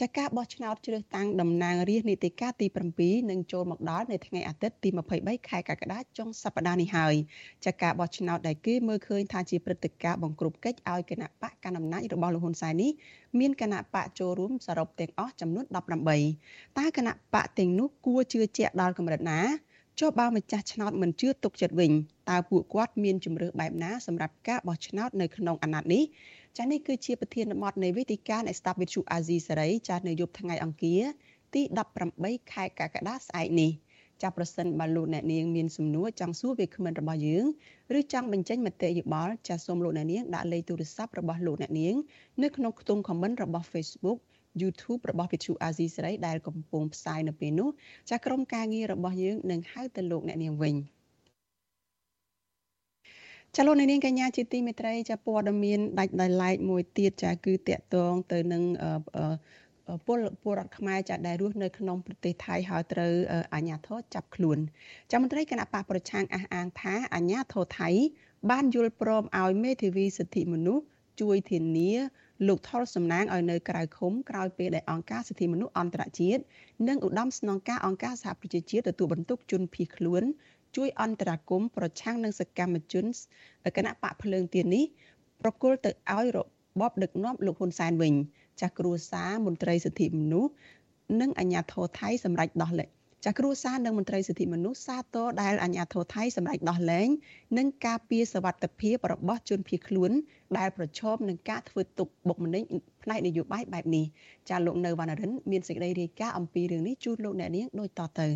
[0.00, 2.66] ចាការបោះឆ្នោតជ្រើសតាំងតំណាងរាស្ត្រនីតិកាលទី
[2.98, 7.14] 7នឹងចូលមកដល់នៅថ្ងៃអាទិត្យទី23ខែកក្កដាចុងសប្តាហ៍នេះហើយ
[7.64, 12.90] ចាការបោះឆ្នោតដែលគេមើលឃើញថាជាព្រឹត្តិការណ៍បង្ក្រប់កិច្ចឲ្យគណៈបកកណ្ដាលអំណាចរបស់លោកហ៊ុនសែននេះ
[13.38, 15.64] មានគណៈបកចូលរួមសរុបទាំងអស់ចំនួន
[16.22, 19.40] 18តើគណៈបកទាំងនោះគួរជឿជាក់ដល់កម្រិតណា
[19.98, 21.92] ចុះបើម្ចាស់ឆ្នោតមិនជឿទុកចិត្តវិញ
[22.30, 26.02] តើពួកគាត់មានជំរឿបែបណាសម្រាប់ការបោះឆ្នោតនៅក្នុងអាណត្តិនេះ
[26.58, 31.02] ចានេះគឺជាប្រធានបទនៃវេទិកានៃស្តាប់វិទ្យុអាស៊ីសេរីចានៅយប់ថ្ងៃអង្គារ
[31.54, 31.62] ទី
[32.08, 33.70] 18ខែកក្កដាស្អែកនេះ
[34.22, 37.44] ចាប់ប្រសិនបើលោកអ្នកនាងមានសំណួរចង់សួរវាគ្មិនរបស់យើង
[37.98, 41.94] ឬចង់បញ្ចេញមតិយោបល់ចាសសូមលោកអ្នកនាងដាក់លេខទូរស័ព្ទរបស់លោកអ្នកនាង
[42.42, 44.18] នៅក្នុងខ្ទង់ comment របស់ Facebook
[44.62, 47.68] YouTube របស់ Vithu Azizi សេរីដែលកំពុងផ្សាយនៅពេលនោះ
[48.08, 50.74] ចាស់ក្រុមការងាររបស់យើងនឹងហៅទៅលោកអ្នកនាងវិញ
[53.56, 58.62] ចលនានាងកញ្ញាជាទីមេត្រីចាព័ត៌មានដាច់ដោយឡែកមួយទៀតចាគឺតកតងទៅនឹង
[60.06, 63.12] ពលពលរដ្ឋខ្មែរចាដែលរស់នៅក្នុងប្រទេសថៃហើយត្រូវ
[63.54, 64.58] អាជ្ញាធរចាប់ខ្លួន
[65.10, 67.90] ចាំមន្ត្រីគណៈបកប្រឆាំងអះអាងថាអាជ្ញាធរថៃ
[68.50, 70.84] បានយល់ព្រមឲ្យមេធាវីសិទ្ធិមនុស្ស
[71.20, 71.92] ជួយធានា
[72.46, 76.42] លោកថុលសំណាងឲ្យនៅក្រៅឃុំក្រោយពេលដែលអង្គការសិទ្ធិមនុស្សអន្តរជាតិ
[76.88, 80.22] និងឧត្តមស្នងការអង្គការសហប្រជាជាតិទទួលបន្ទុកជនភៀសខ្លួន
[80.76, 83.04] ជួយអន្តរាគមប្រឆាំងនឹងសកម្មជន
[83.76, 84.84] គណៈបកភ្លើងទៀននេះ
[85.42, 86.38] ប្រគល់ទៅឲ្យរ
[86.80, 88.14] បបដឹកនាំលោកហ៊ុនសែនវិញ
[88.60, 90.52] ចាស់គ្រួសារមន្ត្រីសិទ្ធិមនុស្ស
[91.20, 92.90] និងអាជ្ញាធរថៃសម្រេចដោះលែង
[93.24, 97.08] ចាស់គ្រួសារនិងមន្ត្រីសិទ្ធិមនុស្សសាទរដែលអាជ្ញាធរថៃសម្រេចដោះលែង
[97.58, 100.10] និងការពារសវត្ថិភាពរបស់ជនភៀសខ្លួន
[100.58, 102.62] ដែលប្រឈមនឹងការធ្វើទុកបុកម្នេញ
[103.02, 104.04] ផ្នែកនយោបាយបែបនេះ
[104.48, 108.28] ចាលោកនៅវណ្ណរិនមានសេចក្តីរាយការណ៍អំពីរឿងនេះជូនលោកអ្នកនាងដូចតទៅ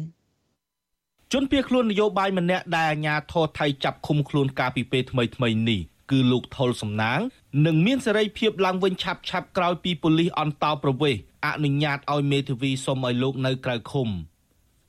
[1.32, 7.20] ជនភៀសខ្លួននយោបាយម្នាក់ដែលអាជ្ញាធរថៃចាប់ឃុំខ្លួនកាលពីពេលថ្មីថ្មីនេះគឺលោកថុលសំណាង
[7.66, 14.08] នឹងមានសេរីភាពឡើងវិញឆាប់ឆាប់ក្រោយពីប៉ូលីសអន្តោប្រវេសន៍អនុញ្ញាតឲ្យមេធាវីសុំឲ្យលោកនៅក្រៅឃុំ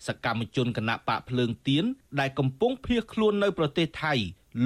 [0.07, 1.85] សកម្មជនគណៈបកភ្លើងទៀន
[2.19, 4.13] ដែលកំពុងភៀសខ្លួននៅប្រទេសថៃ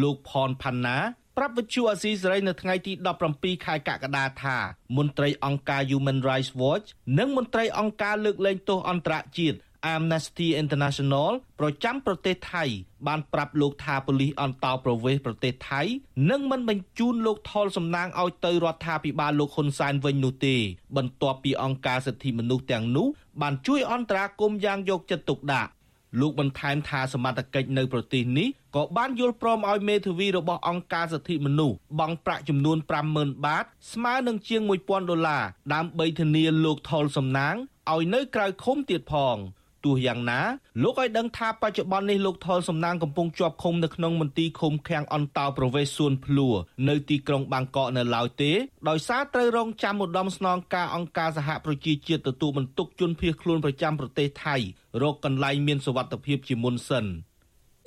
[0.02, 0.98] លោកផនផាន់ណា
[1.38, 2.94] ប្រាប់វិទ្យុអាស៊ីសេរីនៅថ្ងៃទី
[3.30, 4.58] 17ខែកក្កដាថា
[4.98, 6.88] មន្ត្រីអង្គការ Human Rights Watch
[7.20, 9.58] និងមន្ត្រីអង្គការលើកលែងទោសអន្តរជាតិ
[9.94, 12.64] Amnesty International ប្រចាំប្រទេសថៃ
[13.08, 15.82] បានប្រាប់លោកថាប៉ូលីសអន្តោប្រវេសន៍ប្រទេសថៃ
[16.30, 20.56] នឹងមិនបញ្ជូនលោកថុលសំណាងឲ្យទៅរដ្ឋាភិបាលលោកហ៊ុនសែនវិញនោះទេ
[20.98, 23.08] បន្ទាប់ពីអង្គការសិទ្ធិមនុស្សទាំងនោះ
[23.42, 25.72] បានជួយអន្តរាគមន៍យ៉ាងយកចិត្តទុកដាក់
[26.20, 32.78] លោកបន្ថែមថាសមត្ថកិច្ចនៅប្រទេសនេះក៏បានយល់ព្រមឲ្យមេធាវីរបស់អង្គការសិទ្ធិមនុស្សបង់ប្រាក់ចំនួន
[33.12, 37.56] 50,000បាត ស្មើនឹងជាង1000ដុល្លារដើម្បីធានាលោកថុលសំណាង
[37.92, 39.38] ឲ្យនៅក្រៅឃុំទៀតផង។
[39.86, 40.40] ទោះយ៉ាងណា
[40.84, 46.50] លោកឲ្យដឹងថាបច្ចុប្បន្ននេះលោកថុលសំណាងកំពុងជាប់ឃុំនៅក្នុងមន្ទីរឃុំឃាំងអន្តោប្រវេសន៍សួនភ្លួ
[46.90, 48.52] នៅទីក្រុងបាងកកនៅឡើយទេ
[48.90, 54.56] ដោយសារត្រូវរងចាំឧត្តមស្នងការអង្គការសហប្រជាជាតិទទួលបន្ទុកជនភៀសខ្លួនប្រចាំប្រទេសថៃ
[55.02, 57.06] រកកន្លែងមានសុវត្ថិភាពជាមុនសិន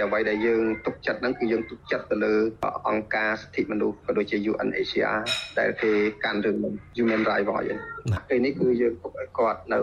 [0.04, 2.34] អ្វីដែលយើងទុកចិត្តហ្នឹងគឺយើងទុកចិត្តទៅលើ
[2.88, 5.20] អង្គការសិទ្ធិមនុស្សក៏ដូចជា UNHCR
[5.58, 5.92] ដែលគេ
[6.24, 6.56] កាន់រឿង
[6.96, 7.68] Human Rights Watch
[8.28, 9.80] ពេលនេះគឺយើងទុកឲ្យគាត់នៅ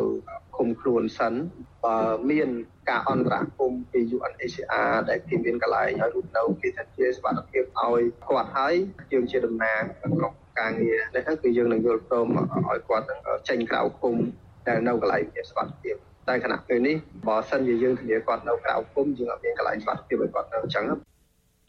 [0.58, 1.34] ឃុំខ្លួនសិន
[1.86, 1.98] បើ
[2.32, 2.50] មាន
[2.90, 8.76] ការអន្តរាគមពី UNHCR ដែលគេមានកន្លែងឲ្យរស់នៅគេថាជាសុខភាពឲ្យគាត់ហើយ
[9.14, 13.06] យើងជាតំណាងក្រុមការងារនេះហ្នឹងគឺយើងនឹងយល់ព្រមឲ្យគាត់
[13.50, 14.16] ចេញក្រៅឃុំ
[14.68, 15.96] ដែលនៅកន្លែងមានសុខភាព
[16.28, 16.96] តែខណៈពេលនេះ
[17.28, 20.86] បើសិនជាយើងធានាគាត់នៅក្រៅឃុំយើងអត់មានកន្លែងសុខភាពឲ្យគាត់នៅអញ្ចឹង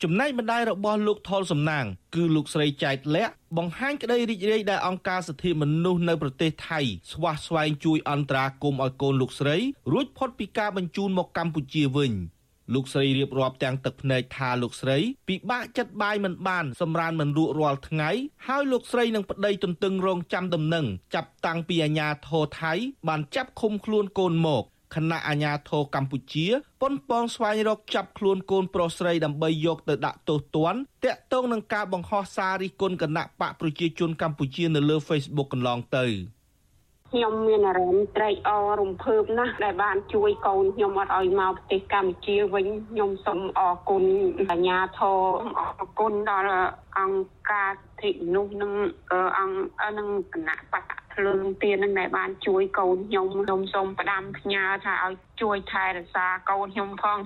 [0.02, 1.84] ចំណែកម្ដាយរបស់លោកថុលសំណាង
[2.14, 6.80] គឺលោកស្រីចែកលាក់បង្ហាញក្តីរីករាយដែលអង្គការសិទ្ធិមនុស្សនៅប្រទេសថៃ
[7.12, 9.56] ស្វាស្វែងជួយអន្តរាគមន៍ឲ្យកូនលោកស្រី
[9.92, 12.12] រួចផុតពីការបញ្ជូនមកកម្ពុជាវិញ
[12.74, 18.10] លោកស្រីរៀបរាប់ទាំងទឹកភ្នែកថាលោកស្រីពិបាកចិត្តបាយមិនបានសម្រានមិនរួចរាល់ថ្ងៃ
[18.46, 22.72] ហើយលោកស្រីនឹងប្តីទន្ទឹងរង់ចាំដំណឹងចាប់តាំងពីអាញាធរថៃ
[23.08, 26.46] បានចាប់ឃុំខ្លួនកូនមកគណៈអាជ្ញាធរកម្ពុជា
[26.80, 36.06] ប៉ុនប៉ងស្វែងរកចាប់ខ្លួនកូនប្រុសស្រីដើម្បីយកទៅដាក់ទោសទណ្ឌតាក់ទងនឹងការបង្ហោះសាររិះគន់គណៈបកប្រជាជនកម្ពុជានៅលើ Facebook កន្លងទៅ
[37.14, 44.04] ខ្ញុំមានអារម្មណ៍ត្រេកអររំភើបណាស់ដែលបានជួយកូនខ្ញុំអត់ឲ្យមកប្រទេសកម្ពុជាវិញខ្ញុំសូមអរគុណ
[44.50, 45.18] អាជ្ញាធរ
[45.58, 46.54] អរគុណដល់
[46.98, 48.72] អង្គការសិទ្ធិមនុស្សនិង
[49.38, 57.18] អង្គនឹងគណៈបកភ្លើងទៀននឹងដែលបានជួយកូនខ្ញុំខ្ញុំសូមផ្ដាំផ្ញើថាឲ្យជួយថែរក្សាកូនខ្ញុំផង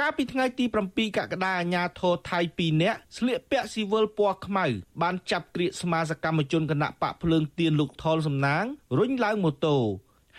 [0.00, 4.66] កាលពីថ្ងៃទី7កក្កដាអាញាធរថៃ2នាក់ស្លៀកពាក់ស៊ីវិលពណ៌ខ្មៅ
[5.02, 8.64] បានចាប់ក្រៀកស្មាសកម្មជនគណៈបកភ្លើងទៀនលោកថុលសំណាង
[8.98, 9.76] រុញឡើងម៉ូតូ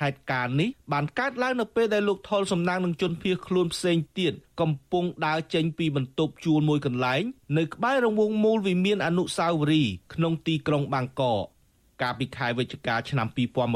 [0.02, 7.24] ហេតុការណ៍នេះបានកើតឡើងនៅពេលដែលលោកថុលសំណាងនឹងជនភៀសខ្លួនផ្សេងទៀតកំពុងដើរចេញពីបន្ទប់ជួលមួយកន្លែង
[7.58, 11.46] នៅក្បែររង្វង់មូលវិមានអនុស្សាវរីយ៍ក្នុងទីក្រុងបាងកក
[12.02, 13.28] កាលពីខែវិច្ឆិកាឆ្នាំ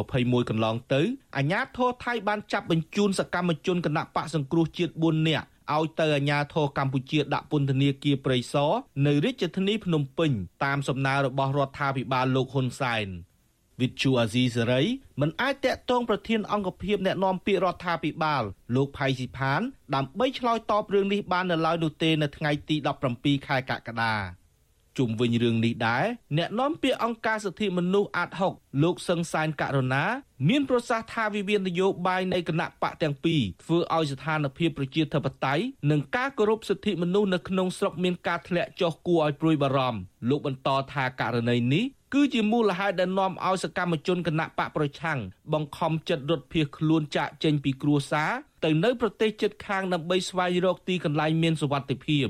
[0.01, 1.01] 2021កន្លងទៅ
[1.37, 8.71] អាជ្ញាធរថៃបានចាប់បញ្ជូនសកម្មជនគណៈបកសង្គ្រោះជាតិ4នាក់ ឲ្យទៅអាជ្ញាធរកម្ពុជាដាក់ពន្ធនាគារព្រៃសរ
[9.07, 10.31] នៅរាជធានីភ្នំពេញ
[10.63, 13.07] តាមសំណើរបស់រដ្ឋាភិបាលលោកហ៊ុនសែន
[13.81, 14.81] វិទ្យុអាស៊ីសេរី
[15.21, 18.43] មិនអាចតាក់ទងប្រធានអង្គភិបអ្នកណែនាំពាក្យរដ្ឋាភិបាល
[18.75, 19.61] លោកផៃស៊ីផាន
[19.95, 22.75] ដើម្បីឆ្លើយតបរឿងនេះបាននៅឡើយនោះទេនៅថ្ងៃទី
[23.11, 24.40] 17ខែកក្កដា
[24.97, 26.05] ជុំវិញរឿងនេះដែរ
[26.37, 30.03] អ្នកនាំពាក្យអង្គការសិទ្ធិមនុស្សអាត់ហុកលោកសឹងសានករណា
[30.49, 39.99] មានប្រសាសន៍ថាវិវាទនយោបាយនៃគណៈបកទាំងពីរធ្វើឲ្យស្ថានភាពប្រជាធិបតេយ្យនិងការគោរពសិទ្ធិមនុស្សនៅក្នុងស្រុកមានការធ្លាក់ចុះគួរឲ្យព្រួយបារម្ភ
[40.29, 45.19] លោកបន្តថាករណីនេះគឺជាមូលហេតុដែលនាំឲ្យសកម្មជនគណៈបកប្រឆាំង
[45.53, 48.31] បង្ខំចិត្តរត់ភៀសខ្លួនចាកចេញពីគ្រួសារ
[48.63, 52.27] ទៅនៅប្រទេសជិតខាងដើម្បីស្វែងរកទីកន្លែងមានសុវត្ថិភាព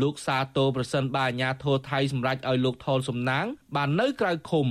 [0.00, 4.68] លោកសាទរប្រសិនបើអាញាធរថៃសម្រេចឲ្យលោកថុលសំណាង បាននៅក្រៅឃុំ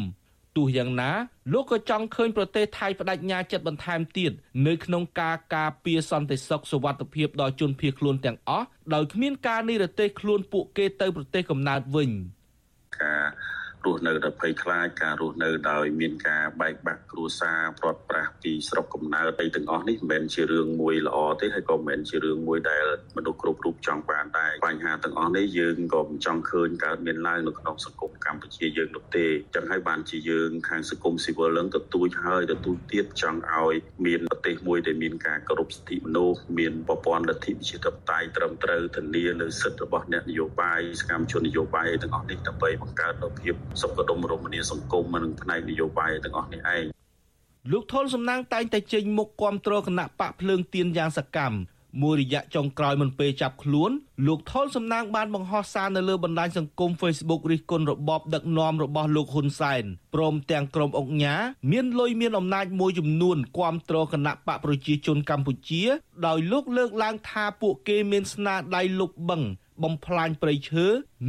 [0.58, 1.12] ទោះយ៉ាងណា
[1.54, 4.32] លោកក៏ចង់ឃើញប្រទេសថៃបដិញ្ញាចិត្តបន្ថែមទៀត
[4.68, 12.12] នៅក្នុងការការពារសន្តិសុខសុវត្ថិភាពដល់ជនភៀសខ្លួនទាំងអស់ដោយគ្មានការនិរទេសខ្លួនពួកគេទៅប្រទេសកំណើតវិញ
[13.02, 13.26] ការ
[13.86, 22.86] រស់នៅដោយភ័យខ្លាចការរស់នៅដោយមានការបែកបាក់គ្រួសារព្រាត់ប្រា សពីស្រុកកំណើតអីទាំងអស់នេះមិនមែនជារឿងមួយល្អទេហើយក៏មិនមែនជារឿងមួយដែល
[23.18, 47.03] មនុស្សគ្រប់រូបចង់បានដែរបញ្ហាទាំងអស់នេះយើងក៏មិនចង់ឃើញកើតមានឡើងនៅក្នុងសង្គមកម្ពុជាយើងនោះទេចឹងហើយបានជាយើងខាងសង្គមស៊ីវិលនឹងទទូចហើយទទូចទៀតចង់ឲ្យមានប្រទេសមួយដែលមានការគោរពសិទ្ធិមនុស្សមានប្រព័ន្ធលទ្ធិប្រជាធិបតេយ្យត្រឹមត្រូវធានានៅសិទ្ធិរបស់អ្នកនយោបាយសកម្មជននយោបាយទាំងអស់នេះដើម្បីបង្កើតនូវភាពសុខដុមរមនាសង្គមនិងផ្នែកនយោបាយទាំងអស់នេះឯង
[47.72, 51.58] លោកថុលសំណាងតែងតែចេញមុខគាំទ្រគណៈបកភ្លើងទៀនយ៉ាងសកម្ម
[52.02, 53.92] មួយរយៈចុងក្រោយមុនពេលចាប់ខ្លួន
[54.28, 61.36] លោកថុលសំណាងបានបង្ហោះសារនៅលើបណ្ដាញសង្គម Facebook រិះគន់របបដឹកនាំរបស់លោកហ៊ុនសែនព្រមទាំងក្រុមអង្គញា
[61.72, 65.84] មានលុយមានអំណាចមួយចំនួនគាំទ្រគណៈបកប្រជាជនកម្ពុជា
[66.26, 69.48] ដោយលោកលើកឡើងថាពួកគេមានស្នាដៃលុបបង្ក
[69.84, 70.86] បំផ្លាញព្រៃឈើ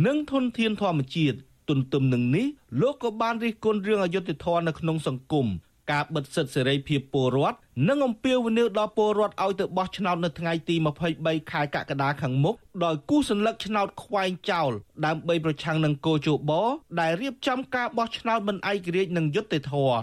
[0.06, 1.36] និងធនធានធម្មជាតិ
[1.68, 2.46] ទន្ទឹមនឹងនេះ
[2.80, 5.48] លោកក៏បានរិះគន់រឿងអយុត្តិធម៌នៅក្នុងសង្គម
[5.90, 10.76] ការបិទសិទ្ធិសេរីភាពពលរដ្ឋនិងអំពាវនាវដល់ពលរដ្ឋឲ្យទៅបោះឆ្នោតនៅថ្ងៃទី
[11.14, 14.70] 23ខែកក្កដាខាងមុខដោយគូសញ្ញកឆ្នោតខ្វែងចោល
[15.06, 16.52] ដើម្បីប្រឆាំងនឹងកោជប
[17.00, 19.98] ដែលរៀបចំការបោះឆ្នោតមិនឯករាជ្យនិងយុត្តិធម៌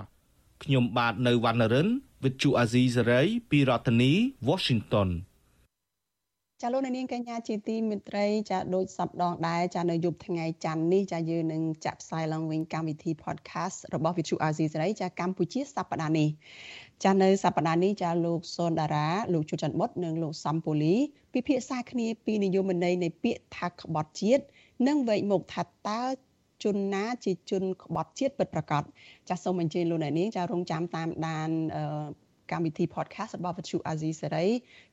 [0.63, 1.89] ខ្ញុំបាទនៅវណ្ណរិន
[2.23, 4.11] With Chu Azizi Saray ពីរដ្ឋធានី
[4.49, 5.09] Washington
[6.63, 16.29] ចាលោកនាងកញ្ញាជាទីមេត្រីចាដូចសប្ដងដែរចានៅយប់ថ្ងៃច័ន្ទនេះចាយើងនឹងចាក់ផ្សាយឡើងវិញកម្មវិធី podcast របស់ Vithu Azizi សេរីចាកម្ពុជាសប្ដាហ៍នេះ
[17.03, 20.95] ចានៅសប្ដាហ៍នេះចាលោកសុនដារាលោកជួចច័ន្ទបុតនិងលោកសំពូលី
[21.33, 24.43] ពិភាក្សាគ្នាពីនិយមន័យនៃពាក្យថាក្បត់ជាតិ
[24.87, 26.01] និងវែកមុខថាតើ
[26.63, 28.83] ជនណាជាជនក្បត់ជាតិពិតប្រាកដ
[29.29, 31.49] ចាសសូមអញ្ជើញលោកអ្នកនាងចារងចាំតាមដាន
[32.51, 34.45] កម្មវិធី podcast របស់វិទ្យុអាស៊ីសេរី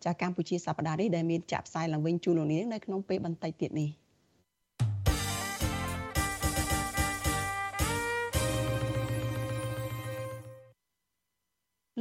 [0.04, 3.90] ចាកម្ពុជាសប្តាហ៍នេះដែលមានចាក់ផ្សាយឡើងវិញជូនលោកនាងនៅក្នុងពេលបន្តិចទៀតនេះ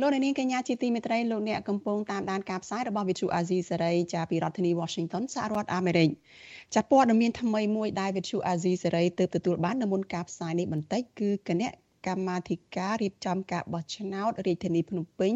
[0.02, 6.10] លោកនាងកញ្ញាជាទីមេត្រីលោកអ្នកកំពុងតាមដានការផ្សាយរបស់ Vithu Azizi សេរីចាពីរដ្ឋធានី Washington សហរដ្ឋអាមេរិក
[6.76, 11.74] ចាព័ត៌មានថ្មីមួយដែល Vithu Azizi សេរីទើបទទួលបាននៅមុនការផ្សាយនេះបន្តិចគឺគណៈ
[12.08, 15.34] កម្មាធិការរៀបចំការបោះឆ្នោតរាជធានីភ្នំពេញ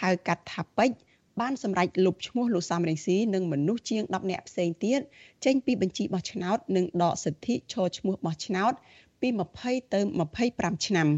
[0.00, 0.96] ហៅកាត់ថាពេជ្រ
[1.40, 5.00] បានសម្រេចលុបឈ្មោះលោកសំរងស៊ីនិងមនុស្សជាង10នាក់ផ្សេងទៀត
[5.44, 8.72] ចេញពីបញ្ជីបោះឆ្នោតនិងដកសិទ្ធិឈរឈ្មោះបោះឆ្នោត
[9.20, 9.28] ពី
[9.60, 10.00] 20ទៅ
[10.42, 11.08] 25ឆ្នាំ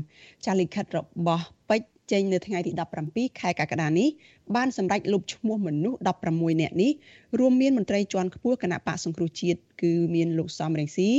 [0.46, 2.72] ចាលិខិតរបស់ពេជ្រ ចេញនៅថ្ងៃទី
[3.06, 4.08] 17ខែកក្កដានេះ
[4.56, 5.98] បានសម្រេចលុបឈ្មោះមនុស្ស
[6.30, 6.92] 16នាក់នេះ
[7.38, 11.10] រួមមានមន្ត្រីជាន់ខ្ពស់គណៈបកសង្គ្រោះជាតិគឺមានលោកសំរងស៊ី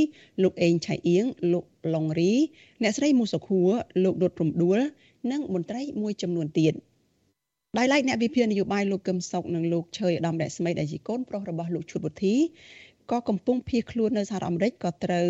[0.44, 2.34] លោកអេងឆៃអៀងលោកឡុងរី
[2.84, 3.70] អ្នកស្រីមូសុខួរ
[4.04, 4.80] លោកដុតរំដួល
[5.32, 6.74] និងមន្ត្រីមួយចំនួនទៀត
[7.78, 12.36] ដោយឡែកអ្នកវិភាគនយោបាយលោកកឹមសុខនិងលោកឈើឧត្តមរស្មីដែលជាកូនប្រុសរបស់លោកឈុតវុធី
[13.12, 15.30] ក៏កំពុងភៀសខ្លួននៅសហរដ្ឋអាមេរិកក៏ត្រូវ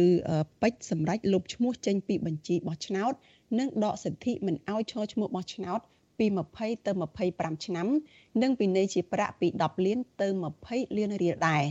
[0.61, 3.13] ពេជ្រសម្រេចលុបឈ្មោះចេញពីបញ្ជីបោះឆ្នោត
[3.59, 5.79] និងដកសិទ្ធិមិនឲ្យឈរឈ្មោះបោះឆ្នោត
[6.19, 6.25] ពី
[6.57, 6.91] 20ទៅ
[7.27, 7.87] 25ឆ្នាំ
[8.41, 10.27] និងពិន័យជាប្រាក់ពី10លានទៅ
[10.61, 11.63] 20លានរៀលដែរ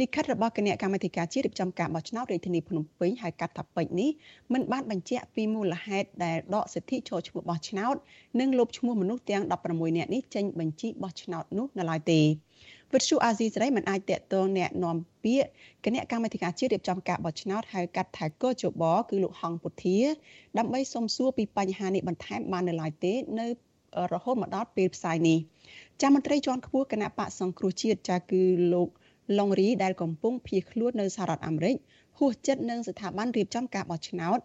[0.00, 4.10] លិខិតរបស់គណៈកម្មាធិការជាតិរៀបចំការបោះឆ្នោតរាជធានីភ្នំពេញហៅកាត់ថាពេជ្រនេះ
[4.52, 7.96] មិនបានបញ្ជាក់ពីមូលហេតុដែលដកសិទ្ធិចូលឈ្មោះបោះឆ្នោត
[8.40, 12.20] និងលុបឈ្មោះមនុស្សទាំង16នាក់នេះចេញបញ្ជីបោះឆ្នោតនោះនៅឡើយទេ
[12.93, 15.49] វិទ្យុអាស៊ីសេរីមិនអាចតាក់ទងแนะនាំពាក្យ
[15.85, 19.99] គណៈកម្មាធិការជាតិរៀបចំការបោះឆ្នោតហៅកាត់ថាកោជបគឺលោកហងពុធា
[20.57, 23.47] ដើម្បីសុំសួរពីបញ្ហានេះបន្ថែមបាននៅឡើយទេនៅ
[24.13, 25.39] រហូតមកដល់ពេលផ្សាយនេះ
[26.01, 28.41] ចាមន្ត្រីជាន់ខ្ពស់គណៈបកសង្គ្រោះជាតិចាគឺ
[28.73, 28.89] លោក
[29.39, 31.75] ឡុងរីដែលកំពុងភៀសខ្លួននៅសហរដ្ឋអាមេរិក
[32.17, 34.39] ហួសចិត្តនឹងស្ថាប័នរៀបចំការបោះឆ្នោត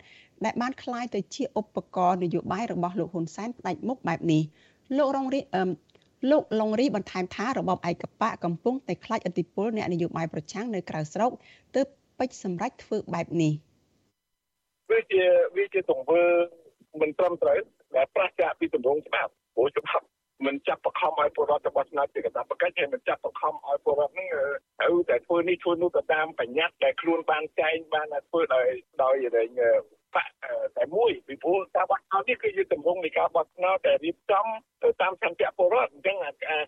[0.44, 4.42] ដែលបានคล้ายទៅជាឧបករណ៍នយោបាយរបស់លោកហ៊ុនសែនផ្ដាច់មុខបែបនេះ
[4.96, 5.40] លោករងរី
[6.29, 11.31] លោកឡុងរីបន្ថែមថារបបឯកបកកំពុងតែខ្លាចឥទ្ធិពលអ្នកនយោបាយប្រឆាំងនៅក្រៅស្រុក
[11.75, 11.88] ទើប
[12.19, 13.53] ពេចសម្រេចធ្វើបែបនេះ
[14.91, 15.23] វាជា
[15.57, 16.21] វាជាទង្វើ
[17.01, 17.57] មិនត្រឹមត្រូវ
[17.95, 20.05] ដែលប្រឆាំងពីទម្រង់ច្បាប់ព្រោះច្បាប់
[20.45, 24.27] មិនចាប់បខំឲ្យពលរដ្ឋរបស់ឆ្នោតជាកាតព្វកិច្ចហើយមិនចាប់បខំឲ្យពលរដ្ឋហ្នឹង
[24.79, 28.67] ត្រូវតែធ្វើនេះធ្វើនោះទៅតាមបញ្ញត្តិដែលខ្លួនបានចែងបានធ្វើដោយ
[29.03, 29.49] ដោយរែង
[30.15, 30.28] បក
[30.78, 34.45] តែមួយពីព្រោះការបោះឆ្នោតនេះគឺជាទម្រង់នៃការបោះឆ្នោតដែលរៀបចំ
[34.84, 36.17] ទៅតាមសន្តិពលរដ្ឋអញ្ចឹង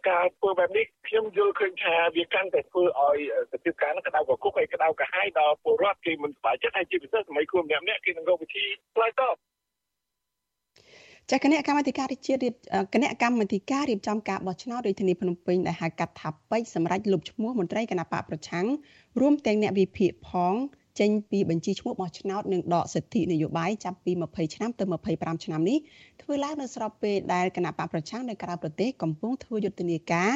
[0.10, 3.20] ការធ្វើបែបនេះខ្ញុំយល់ឃើញថាវាកាន់តែធ្វើឲ្យ
[3.52, 9.36] សភាពការណ៍ក្តៅកគុកហើយក្តៅកាហាយដល់ពលរដ្ឋគេមិនសប្បាយចិត្តហើយជាពិសេសសម័យខ្លួនម្នាក់ម្នាក់គេនឹងរកវិធីឆ្លើយតប
[11.32, 12.54] ចាគណៈកម្មាធិការជាតិរៀប
[12.94, 18.66] គណៈកម្មាធិការរៀបចំការបោះឆ្នោតរាជធានីភ្នំពេញដែលហៅកាត់ថាពេជ្រសម្រាប់លុបឈ្មោះមន្ត្រីគណៈបកប្រឆាំង
[19.22, 20.54] រួមទាំងអ្នកវិភាគផង
[21.00, 24.84] ចេញពីបញ្ជីឈ្មោះបោះឆ្នោតនិងដកសិទ្ធិនយោបាយចាប់ពី20ឆ្នាំទៅ
[25.14, 25.78] 25ឆ្នាំនេះ
[26.22, 30.32] ធ្វើឡើងនៅស្របពេលដែលគណៈបកប្រឆាំងនៅក្រៅប្រទេសកំពុងធ្វើយុទ្ធនាការ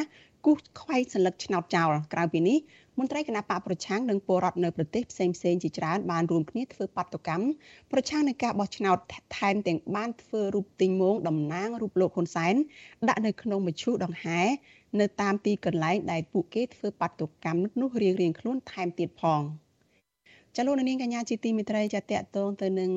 [0.46, 2.58] គូសខ្វែងសន្លឹកឆ្នោតចោលក្រៅពីនេះ
[3.00, 7.46] មន្ត្រីគណៈបកប្រឆាំងនិងពលរដ្ឋនៅប្រទេសផ្សេងផ្សេងជាច្រើនបានរួមគ្នាធ្វើបាតុកម្ម
[7.92, 8.98] ប្រឆាំងនឹងការបោះឆ្នោត
[9.38, 12.56] ថែមទាំងបានធ្វើរូបទិញមងតំណាងរូបលោកហ៊ុនសែន
[13.10, 14.42] ដាក់នៅក្នុងមជ្ឈូដង្ហែ
[15.00, 19.44] នៅតាមទីកន្លែងដែលពួកគេធ្វើបាតុកម្មនោះរៀងៗខ្លួនថែមទៀតផង។
[20.56, 22.92] ចាលោកនាងកញ្ញាជាទីមេត្រីចាតកតងទៅនឹង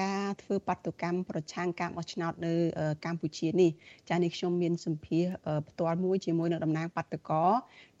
[0.00, 2.52] ការធ្វើបាតុកម្មប្រឆាំងការបោះឆ្នោតនៅ
[3.04, 3.70] កម្ពុជានេះ
[4.08, 5.24] ចានេះខ្ញុំមានសម្ភារ
[5.68, 7.44] ផ្ទាល់មួយជាមួយនឹងតំណាងបាតុកោ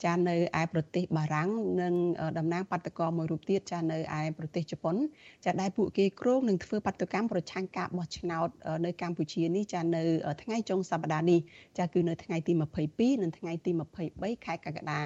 [0.04, 1.50] ចានៅឯប្រទេសបារាំង
[1.82, 1.94] និង
[2.38, 4.96] តំណាងបាតុកោមួយរូបទៀតចានៅឯប្រទេសជប៉ុន
[5.44, 8.48] ចាដែលពួកគេគ្រោងនឹងធ្វើបាតុកម្មប្រឆាំងការបោះឆ្នោត
[8.84, 10.02] នៅកម្ពុជានេះចានៅ
[10.42, 11.40] ថ្ងៃចុងសប្តាហ៍នេះ
[11.78, 12.52] ចាគឺនៅថ្ងៃទី
[12.88, 13.70] 22និងថ្ងៃទី
[14.08, 15.00] 23ខែកក្កដា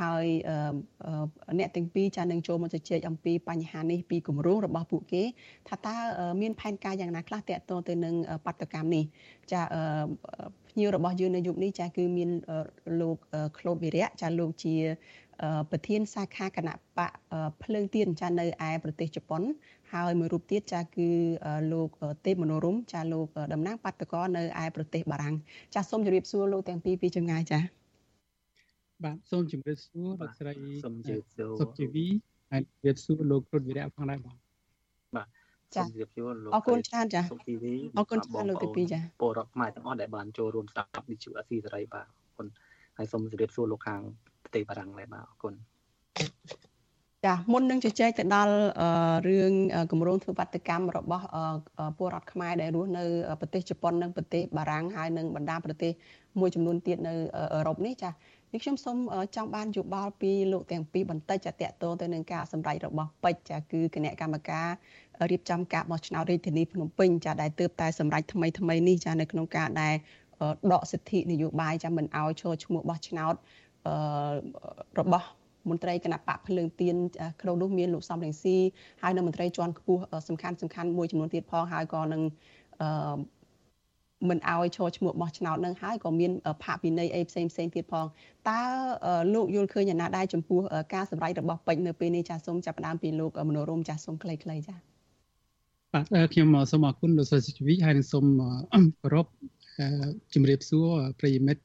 [0.00, 0.26] ហើយ
[1.58, 5.22] អ្នកទាំងពីរចានឹងចូលមកជជែកអំពីបញ្ហានេះពីគម្រោងរបស់ពួកគេ
[5.68, 5.96] ថាតើ
[6.40, 9.04] មានផែនការយ៉ាងណាខ្លះតាក់ទងទៅនឹងបាតកម្មនេះ
[9.52, 9.60] ចា
[10.74, 12.30] ភ្ញៀវរបស់យើងនៅយុគនេះចាគឺមាន
[13.00, 13.16] លោក
[13.58, 14.74] ក្លូតវិរៈចាលោកជា
[15.70, 17.10] ប្រធានសាខាគណៈបក
[17.62, 19.42] ភ្លើងទៀនចានៅឯប្រទេសជប៉ុន
[19.92, 21.08] ហើយមួយរូបទៀតចាគឺ
[21.72, 21.88] លោក
[22.26, 25.34] ទេពមនោរមចាលោកតំណាងបាតកោនៅឯប្រទេសបារាំង
[25.74, 27.60] ចាសូមជម្រាបសួរលោកទាំងពីរពីចម្ងាយចា
[29.04, 32.06] បាទសូមជម្រាបសួរលោកស្រីសូមជម្រាបសួរសុខជីវី
[32.50, 34.43] ហើយជម្រាបសួរលោកគ្រុឌវិរៈផងដែរបងបាទ
[35.74, 42.46] សូមជម្រាបសួរលោកអរគុណច្រើនចាសុខជីវីអរគុណច្រើនលោកទី2ចាពលរដ្ឋខ្មែរទាំងអស់ដែលបានចូលរួមស្ដាប់វិទ្យុអស៊ីសេរីបាទអរគុណ
[42.98, 44.00] ហើយសូមជម្រាបសួរលោកខាង
[44.42, 45.54] ប្រទេសបារាំងដែរបាទអរគុណ
[47.24, 48.54] ចាមុននឹងជជែកទៅដល់
[49.28, 49.52] រឿង
[49.92, 51.26] គម្រោងធ្វើបាតកម្មរបស់
[51.98, 53.04] ពលរដ្ឋខ្មែរដែលរស់នៅ
[53.40, 55.92] ប្រទេសជប៉ុននិងប្រទេសបារាំងហើយនិងបណ្ដាប្រទេស
[56.40, 57.14] មួយចំនួនទៀតនៅ
[57.54, 58.10] អឺរ៉ុបនេះចា
[58.52, 58.98] នេះខ្ញុំសូម
[59.36, 64.68] ចង់បានយោបល់ពីលោកទាំងពីរបន្តិចចាតកតទៅនឹងការសម្ដែងរបស់ពេជ្រចាគឺគណៈកម្មការ
[65.30, 69.94] រៀបចំការបោះឆ្នោតរាជធានីភ្នំពេញចាដែលទើបតែសម្ដែងថ្មីថ្មីនេះចានៅក្នុងការដែល
[70.72, 73.34] ដកសិទ្ធិនយោបាយចាមិនឲ្យចូលឈ្មោះបោះឆ្នោត
[75.00, 75.26] របស់
[75.70, 76.96] មន្ត្រីគណៈបកភ្លើងទៀន
[77.42, 78.56] ក្នុងនោះមានលោកសំរងស៊ី
[79.02, 82.22] ហើយនៅមន្ត្រីជាន់ខ្ពស់សំខាន់សំខាន់មួយចំនួនទៀតផងហើយក៏នឹង
[84.28, 86.32] មិនឲ្យឈរឈ្មោះបោះឆ្នោតនឹងហើយក៏មាន
[86.64, 88.06] ផាកពិន័យអីផ្សេងផ្សេងទៀតផង
[88.48, 88.60] តើ
[89.34, 90.60] លោកយល់ឃើញយ៉ាងណាដែរចំពោះ
[90.94, 94.93] ការសម្ដែងរបស់ពេជ្រនៅពេលនេះចាសសូមចាប់ផ្ដើមពីលោកមនោរមចាសសូមខ្លីៗចាស
[95.94, 98.26] បាទខ្ញុំសូមអរគុណលោកសុជីវីហើយនឹងសូម
[99.02, 99.26] គោរព
[100.34, 100.86] ជំរាបសួរ
[101.20, 101.62] ប្រិយមិត្ត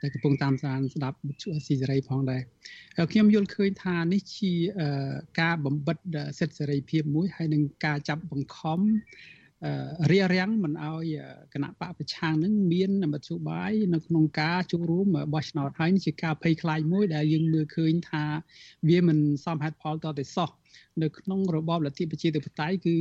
[0.00, 2.42] ដែលកំពុងតាមដានស្ដាប់វិទ្យុអស៊ីសេរីផងដែរ
[3.12, 4.52] ខ្ញុំយល់ឃើញថានេះជា
[5.40, 5.96] ការបំបិត
[6.38, 8.80] សិទ្ធិសេរីភាពមួយហើយនឹងការចាប់បង្ខំ
[10.10, 11.06] រារាំងមិនឲ្យ
[11.54, 18.24] គណៈបកប្រឆាំងនឹងមានមធ្យោបាយនៅក្នុងការចូលរួមបោះឆ្នោតហើយជាការភ័យខ្លាចមួយដែលយើងមើលឃើញថា
[18.88, 20.50] វាមិនសមហេតុផលតទៅសោះ
[21.02, 22.96] នៅក្នុងរបបលទ្ធិប្រជាធិបតេយ្យគឺ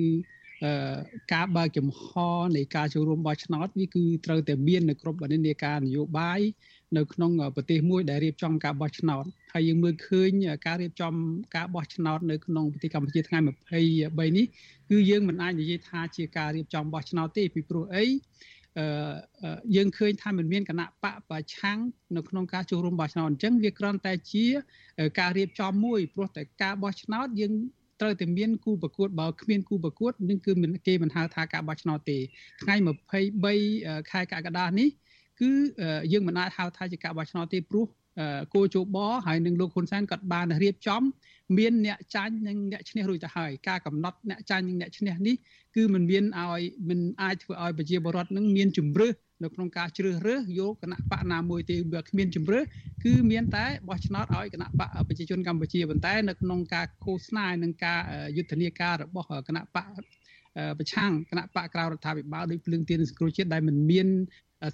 [1.34, 2.06] ការបើកចំហ
[2.58, 6.42] នៃការចូលរួមបោះឆ្នោតវាគឺត្រូវតែមាននៅគ្រប់និន្នាការនយោបាយ
[6.98, 10.30] នៅក្នុងប្រទេសមួយដែលរៀបចំការបោះឆ្នោតហើយយើងមើលឃើញ
[10.68, 11.14] ការរៀបចំ
[11.56, 14.46] ការបោះឆ្នោតនៅក្នុងប្រទេសកម្ពុជាថ្ងៃ23នេះ
[14.90, 18.06] គឺយើងមិនអាចនិយាយថាជាការរៀបចំបោះឆ្នោតទេពីព្រោះអី
[18.80, 21.80] អឺយើងឃើញថាมันមានគណៈបកប្រឆាំង
[22.16, 24.46] នៅក្នុងការចូលរួមបោះឆ្នោតអញ្ចឹងវាគ្រាន់តែជា
[25.20, 27.54] ការរៀបចំមួយព្រោះតែការបោះឆ្នោតយើង
[28.01, 30.53] ត្រូវតែមានគូប្រកួតបើគ្មានគូប្រកួតនឹងគឺ
[30.87, 32.19] គេមិនហៅថាការបោះឆ្នោតទេ
[32.63, 32.75] ថ្ងៃ
[33.43, 34.89] 23ខែកក្កដានេះ
[35.41, 35.51] គឺ
[36.13, 37.87] យើងមិនអាចហៅថាជាការបោះឆ្នោតទេព្រោះ
[38.55, 41.03] គោជបហើយនឹងលោកហ៊ុនសែនក៏បានរៀបចំ
[41.59, 45.35] មានអ្នកចាញ់និងអ្នកឈ្នះរួចទៅហើយការកំណត់អ្នកចាញ់និងអ្នកឈ្នះនេះ
[45.77, 49.13] គឺมันមានឲ្យมันអាចធ្វើឲ្យប្រជាពលរដ្ឋនឹងមានជំរឿស
[49.44, 52.64] នៅក្នុងការជ្រើសរើសយកគណៈបកណាមួយទេបើគ្មានជំរឿស
[53.04, 58.00] គឺមានតែបោះឆ្នោតឲ្យគណៈបកប្រជាជនកម្ពុជាប៉ុន្តែនៅក្នុងការឃោសនានិងការ
[58.38, 59.88] យុទ្ធនាការរបស់គណៈបក
[60.78, 64.08] ប្រឆាំងគណៈបកក្រៅរដ្ឋាភិបាលដោយភ្លើងទៀនសង្គ្រោះជាតិដែលមិនមាន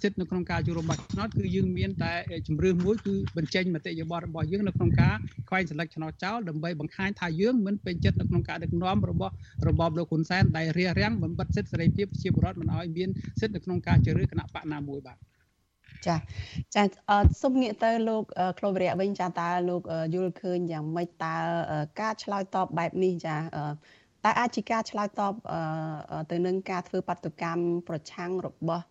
[0.01, 2.13] សិទ្ធិនៅក្នុងការចូលរួមបោះឆ្នោតគឺយើងមានតែ
[2.47, 5.15] ជំរឿសមួយគឺបញ្ចេញមតិយោបល់របស់យើងនៅក្នុងការ
[5.49, 9.33] ខ្វែងសិលឹកឆ្នោតចោលដើម្បីបង្ហាញថាយើងមិនពេញចិត្តនៅក្នុងការដឹកនាំរបស់
[9.67, 15.17] របបលោកហ៊ុនសែនដែលរារាំងបំបិទសិទ្ធិសេរីភាពប្រជាពលរដ្ឋមិនឲ្យមានសិទ្ធិនៅក្នុងការជ្រើសរើសគណៈបកណាមួយបាទ
[16.05, 16.15] ចា
[16.75, 16.83] ចា
[17.41, 18.23] សូមងាកទៅលោក
[18.59, 19.81] ក្លូវរៈវិញចាតើលោក
[20.15, 21.35] យល់ឃើញយ៉ាងម៉េចតើ
[22.01, 23.35] ការឆ្លើយតបបែបនេះចា
[24.25, 25.33] តើអាចជាការឆ្លើយតប
[26.31, 28.85] ទៅនឹងការធ្វើបាតុកម្មប្រឆាំងរបស់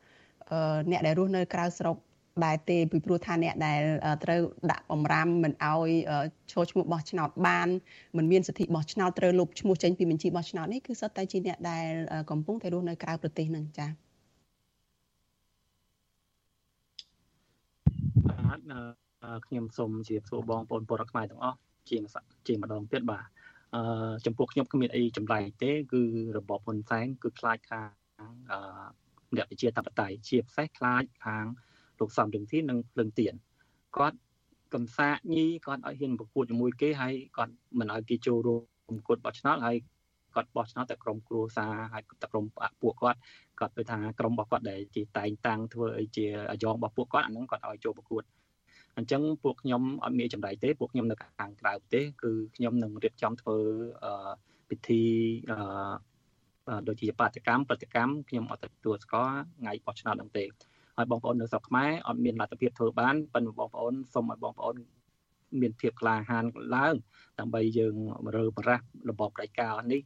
[0.90, 1.96] អ្នកដែលរស់នៅក្រៅស្រុក
[2.44, 3.80] ដែលទេពីព្រោះថាអ្នកដែល
[4.24, 5.88] ត្រូវដាក់បំរាមមិនអោយ
[6.52, 7.68] ចូលឈ្មោះបោះឆ្នោតបាន
[8.16, 11.86] មិនមានសិទ្ធិបោះឆ្នោតត្រូវលុបឈ្មោះចេញពីបញ្ជីបោះឆ្នោតនេះគឺសុទ្ធតែជាអ្នកដែល
[12.30, 13.90] កំពុងតែរស់នៅក្រៅប្រទេសនឹងចា៎
[18.26, 18.60] បាទ
[19.46, 21.96] ខ្ញុំសូមជម្រាបសួរបងប្អូនពលរដ្ឋខ្មែរទាំងអស់ជា
[22.46, 23.26] ជាម្ដងទៀតបាទ
[23.74, 26.02] អឺចំពោះខ្ញុំគ្មានអីចម្លែកទេ គឺ
[26.36, 27.90] របបហ៊ុនសែនគឺខ្លាចខាង
[28.52, 28.58] អឺ
[29.34, 31.44] អ្នកប្រជាធិបតេយ្យជាពិសេសខ្លាចខាង
[32.00, 33.34] លោកសំរងទីនិងភ្លឹងទៀន
[33.96, 34.18] គាត់
[34.74, 39.76] កំសាកញីគាត់ឲ្យហ៊ានប្រកួតជាមួយគេហើយគាត់មិនឲ្យគេចូលរួមប្រកួតបោះឆ្នោតហើយ
[40.34, 42.44] គាត់បោះឆ្នោតតែក្រុមគ្រួសារហើយតែក្រុម
[42.82, 43.18] ពួកគាត់
[43.60, 48.22] គាត់ទៅថាក្រុមរបស់គាត់ដែលជាតែងតាំងធ្វើឲ្យជាអាយ៉ងរបស់ពួកគាត់អាហ្នឹងគាត់ឲ្យចូលប្រកួត
[48.96, 53.56] អញ្ចឹងពួកខ្ញុំអត់មានចម្លែកទេពួកខ្ញុំនៅខាងក្រៅប្រទេសគឺខ្ញុំនឹងរៀបចំធ្វើ
[54.68, 55.02] ពិធី
[56.88, 60.44] ដូចជាបាតកម្មប្រតិកម្មខ្ញុំអត់ទទួលស្គាល់ថ្ងៃបោះឆ្នោតហ្នឹងទេ
[60.96, 64.76] ហើយបងប្អូននៅស្រុកខ្មែរអត់មានលទ្ធភាពធ្វើបានប៉ុន្តែបងប្អូនសូមឲ្យបងប្អូន
[65.60, 66.44] មានភាពក្លាហាន
[66.76, 66.94] ឡើង
[67.38, 67.94] ដើម្បីយើង
[68.36, 68.78] រើបរះ
[69.10, 70.00] របបផ្ដាច់ការនេះ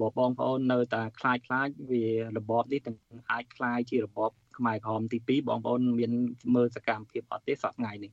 [0.00, 2.04] បបងប្អូននៅតែខ្លាចខ្លាចវា
[2.38, 2.98] របបនេះទាំង
[3.30, 6.12] អាចខ្លាយជារបបខ្មែរក្រហមទី2បងប្អូនមាន
[6.54, 8.12] មើលសកម្មភាពអត់ទេសប្តាហ៍នេះ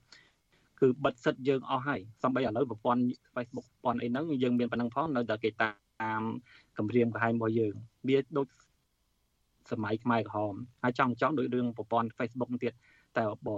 [0.79, 3.03] គឺបិទសិទ្ធយើងអស់ហើយសំបីឥឡូវប្រព័ន្ធ
[3.35, 6.21] Facebook ប្រព័ន្ធអីហ្នឹងយើងមានប៉ុណ្ណឹងផងនៅតែគេតាម
[6.77, 7.73] គម្រាមកំហែងរបស់យើង
[8.07, 8.47] វាដូច
[9.71, 12.73] សម័យខ្មែរក្រហមហើយចង់ចង់ដោយរឿងប្រព័ន្ធ Facebook ទៀត
[13.17, 13.57] តែបើ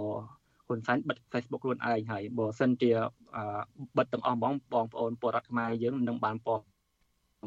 [0.66, 2.90] ហ៊ុនសែនបិទ Facebook ខ្លួនឯងហើយបើសិនជា
[3.98, 6.64] បិទទាំងអស់ហ្មងបងប្អូនពលរដ្ឋខ្មែរយើងនឹងបានពណ៌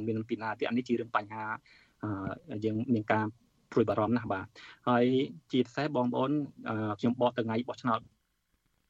[0.08, 1.46] មានពីណាទៀតអានេះជារឿងបញ្ហា
[2.66, 3.26] យើងមានការ
[3.72, 4.46] ព្រួយបារម្ភណាស់បាទ
[4.90, 5.06] ហើយ
[5.52, 6.32] ជាពិសេសបងប្អូន
[7.00, 8.00] ខ្ញុំបកថ្ងៃបោះឆ្នោត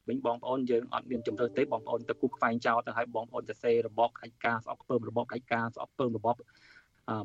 [0.08, 6.36] វិញបងប្អូនយើងអត់មានជំរឿទេបងប្អូនទៅគូខ្វែងចោលទៅឲ្យបងប្អូនទៅសេរបបកិច្ចការស្អប់ខ្ពើមរបបកិច្ចការស្អប់ខ្ពើមរបប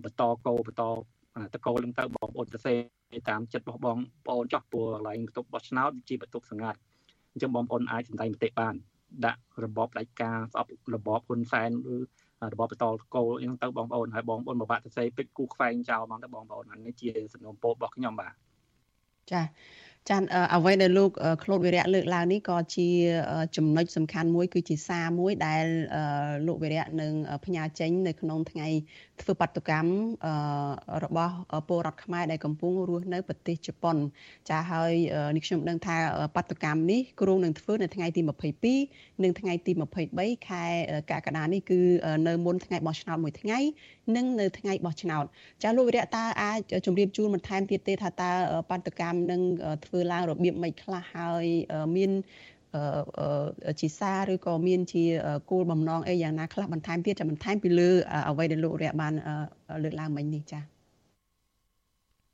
[0.04, 0.84] បន្តកោបន្ត
[1.54, 2.74] តកូលនឹងទៅបងប្អូនទៅសេ
[3.30, 6.80] តាមចិត្តរបស់បងប្អូនចោះព្រោះកន្លែងបន្ទប់បោះឆ្នោតជាបន្ទប់សម្ងាត់
[7.34, 8.76] អញ្ចឹងបងប្អូនអាចសម្ដែងមតិបាន
[9.26, 11.98] ដាក់របបផ្ដាច់ការស្អប់របបហ៊ុនសែនឬ
[12.54, 18.34] របបបន្តកូលអញ្ចឹងទៅបងប្អូនហើយបងប្អូនមកបាក់ទៅសេពេជ្រគូខ្វែងចោលមកទៅបងប្អូនអានេះជាសំណុំពោរបស់ខ្ញុំបាទ
[19.32, 19.42] ចា
[20.10, 20.24] ចាន
[20.56, 21.12] អ្វីដែលលោក
[21.44, 22.88] ក្លូតវិរៈលើកឡើងនេះក៏ជា
[23.58, 25.66] ចំណុចសំខាន់មួយ គឺជាសារមួយដែល
[26.48, 27.14] លោកវិរៈនឹង
[27.46, 28.68] ផ្ញើចេញ នៅក្នុងថ្ងៃ
[29.22, 29.92] ធ្វើបាតុកម្ម
[31.04, 31.34] របស់
[31.68, 33.98] ពលរដ្ឋខ្មែរដែលកំពុងរស់នៅប្រទេសជប៉ុន
[34.50, 34.92] ចាហើយ
[35.36, 35.98] នេះខ្ញុំដឹងថា
[36.36, 38.22] បាតុកម្មនេះគ្រោងនឹងធ្វើនៅថ្ងៃទី
[38.68, 39.72] 22និងថ្ងៃទី
[40.10, 40.64] 23ខែ
[41.12, 41.80] កក្កដានេះគឺ
[42.28, 43.60] នៅមុនថ្ងៃបោះឆ្នោតមួយថ្ងៃ
[44.16, 45.26] និងនៅថ្ងៃបោះឆ្នោត
[45.64, 48.32] ចាលោកវិរៈតើអាចជម្រាបជូនបន្ថែមទៀតទេថាតើ
[48.70, 49.42] បាតុកម្មនឹង
[49.86, 51.46] ធ្វើឡើងរបៀបម៉េចខ្លះហើយ
[51.96, 52.12] មាន
[53.82, 55.04] ជាសារឬក៏មានជា
[55.52, 57.90] គោលបំណងអីយ៉ាងណាខ្លះបន្ថែមទៀតចាំបន្ថែមពីលើ
[58.30, 59.14] អ្វីដែលលោករយៈបាន
[59.84, 60.64] លើកឡើងមិញនេះចា៎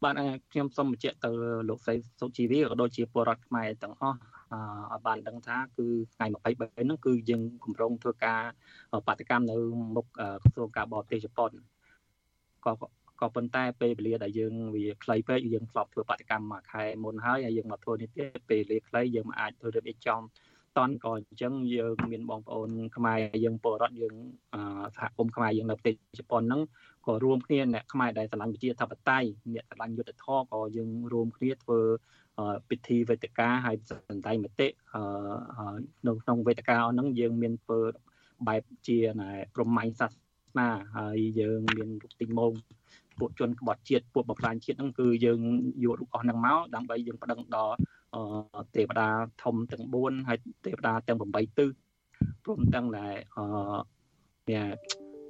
[0.03, 0.13] បាទ
[0.51, 1.29] ខ្ញុំសូមបញ្ជាក់ទៅ
[1.69, 4.17] លោកស្រីសុជីវីក៏ដូចជាពលរដ្ឋខ្មែរទាំងអស់
[4.91, 8.41] ឲ្យបានដឹងថាគឺថ្ងៃ23ហ្នឹងគឺយើងកម្រងធ្វើការ
[9.07, 9.55] បដកម្មនៅ
[9.95, 10.25] មុខក្រ
[10.55, 11.51] សួងការបរទេសជប៉ុន
[12.65, 12.71] ក៏
[13.21, 20.21] ក៏ប៉ុន្តែពេលវេលាដែលយើងវាខ្លីពេកយើងធ្លាប់ធ្វើបដកម្មមួយខែមុនហើយហើយយើងមកធ្វើនេះទៀតពេលវេលាខ្លីយើងមិនអាចធ្វើរៀបចំ
[20.77, 24.15] តន់ក៏អញ្ចឹងយើងមានបងប្អូនខ្មែរយើងពលរដ្ឋយើង
[24.95, 26.61] សហគមន៍ខ្មែរយើងនៅប្រទេសជប៉ុនហ្នឹង
[27.05, 31.79] ក៏រួមគ្នាអ្នកខ្មែរដែលស្រឡាញ់ប្រជាធិបតេយ្យអ្នកស្រឡាញ់យុត្តិធម៌ក៏យើងរួមគ្នាធ្វើ
[32.69, 33.75] ពិធីវេទិកាហើយ
[34.09, 34.67] សន្តែមតិ
[36.07, 37.79] នៅក្នុងវេទិកាហ្នឹងយើងមានធ្វើ
[38.47, 38.97] បែបជា
[39.55, 40.13] ប្រមាញ់សាស
[40.57, 42.53] នាហើយយើងមានរូបទីម៉ង
[43.19, 45.39] ពួកជនក្បត់ជាតិពួកបំផ្លាញជាតិហ្នឹងគឺយើង
[45.83, 47.75] យករូបអស់ហ្នឹងមកដើម្បីយើងប្តឹងដល់
[48.75, 49.09] ទេវតា
[49.43, 51.69] ធំទាំង4ហើយទេវតាទាំង8ទិស
[52.43, 53.45] ព្រមទាំងដែលអឺ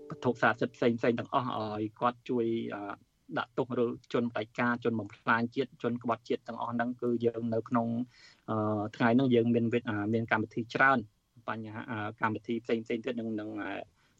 [0.10, 2.45] វត្ថុស័ក្តិសិទ្ធិផ្សេងផ្សេងទាំងអស់ឲ្យគាត់ជួយ
[3.38, 7.88] ដាក់ទោសឬជនបដិការជនបំផ្លាញជាតិជនក្បត់ជាតិទាំងអស់ហ្នឹងគឺយើងនៅក្នុង
[8.95, 9.65] ថ្ងៃហ្នឹងយើងមាន
[10.13, 11.00] មានកម្មវិធីច្រើន
[11.48, 11.82] បញ្ហា
[12.21, 13.50] កម្មវិធីផ្សេងផ្សេងទៀតនឹងនឹង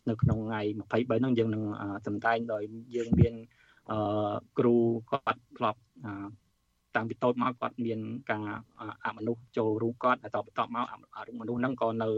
[0.10, 1.64] នៅក្នុងថ្ងៃ23ហ្នឹងយើងនឹង
[2.06, 2.64] សម្ដែងដោយ
[2.96, 3.34] យើងមាន
[3.92, 4.76] អឺគ្រូ
[5.12, 5.80] គាត់ធ្លាប់
[6.96, 8.00] តាំងពីតូចមកគាត់មាន
[8.32, 8.48] ការ
[9.06, 10.86] អមនុស្សចូលរួមគាត់ហើយតបតបមក
[11.18, 12.10] អរុមនុស្សហ្នឹងក៏នៅ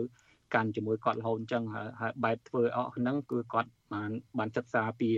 [0.54, 1.64] កាន់ជាមួយគាត់រហូតអញ្ចឹង
[2.02, 5.10] ហើយបែបធ្វើអស់ហ្នឹងគឺគាត់បានបានសិក្សាពី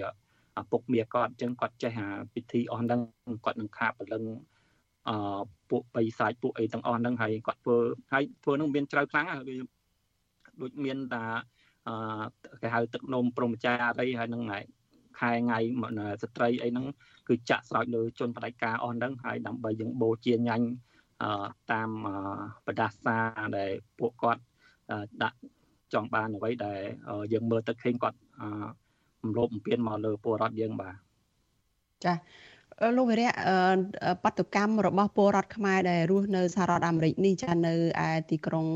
[0.59, 3.01] ឪពុកមាគាត់អញ្ចឹងគាត់ចេះអាពិធីអស់ហ្នឹង
[3.45, 4.23] គាត់នឹងខាពលឹង
[5.09, 7.77] អឺពួកបៃសាច់ពួកអីទាំងអស់ហ្នឹងហើយគាត់ធ្វើ
[8.13, 9.43] ហើយធ្វើហ្នឹងមានជ្រៅខ្លាំងហើយ
[10.61, 11.58] ដូចមានតាអឺ
[12.61, 14.43] គេហៅទឹកនំព្រមចារីហើយនឹង
[15.19, 15.59] ខែថ្ងៃ
[16.23, 16.85] ស្ត្រីអីហ្នឹង
[17.27, 20.67] គឺចាក់ស្រោចលើជនបដិការអស់ហ្នឹងហើយដើម្បីយើងបូជាញ៉ាញ់
[21.71, 21.89] តាម
[22.67, 23.17] បដាសា
[23.57, 24.41] ដែលពួកគាត់
[25.23, 25.37] ដាក់
[25.93, 26.81] ចង់បានអ្វីដែល
[27.33, 28.17] យើងមើលទៅឃើញគាត់
[29.23, 30.95] រំលោភបំពានមកលើពលរដ្ឋយើងបាទ
[32.03, 32.13] ចា
[32.97, 33.29] លោកវិរៈ
[34.23, 37.73] បដកម្មរបស់ពលរដ្ឋខ្មែរដែលរស់នៅសហរដ្ឋអាមេរិកនេះចានៅ
[38.07, 38.67] ឯទីក្រុង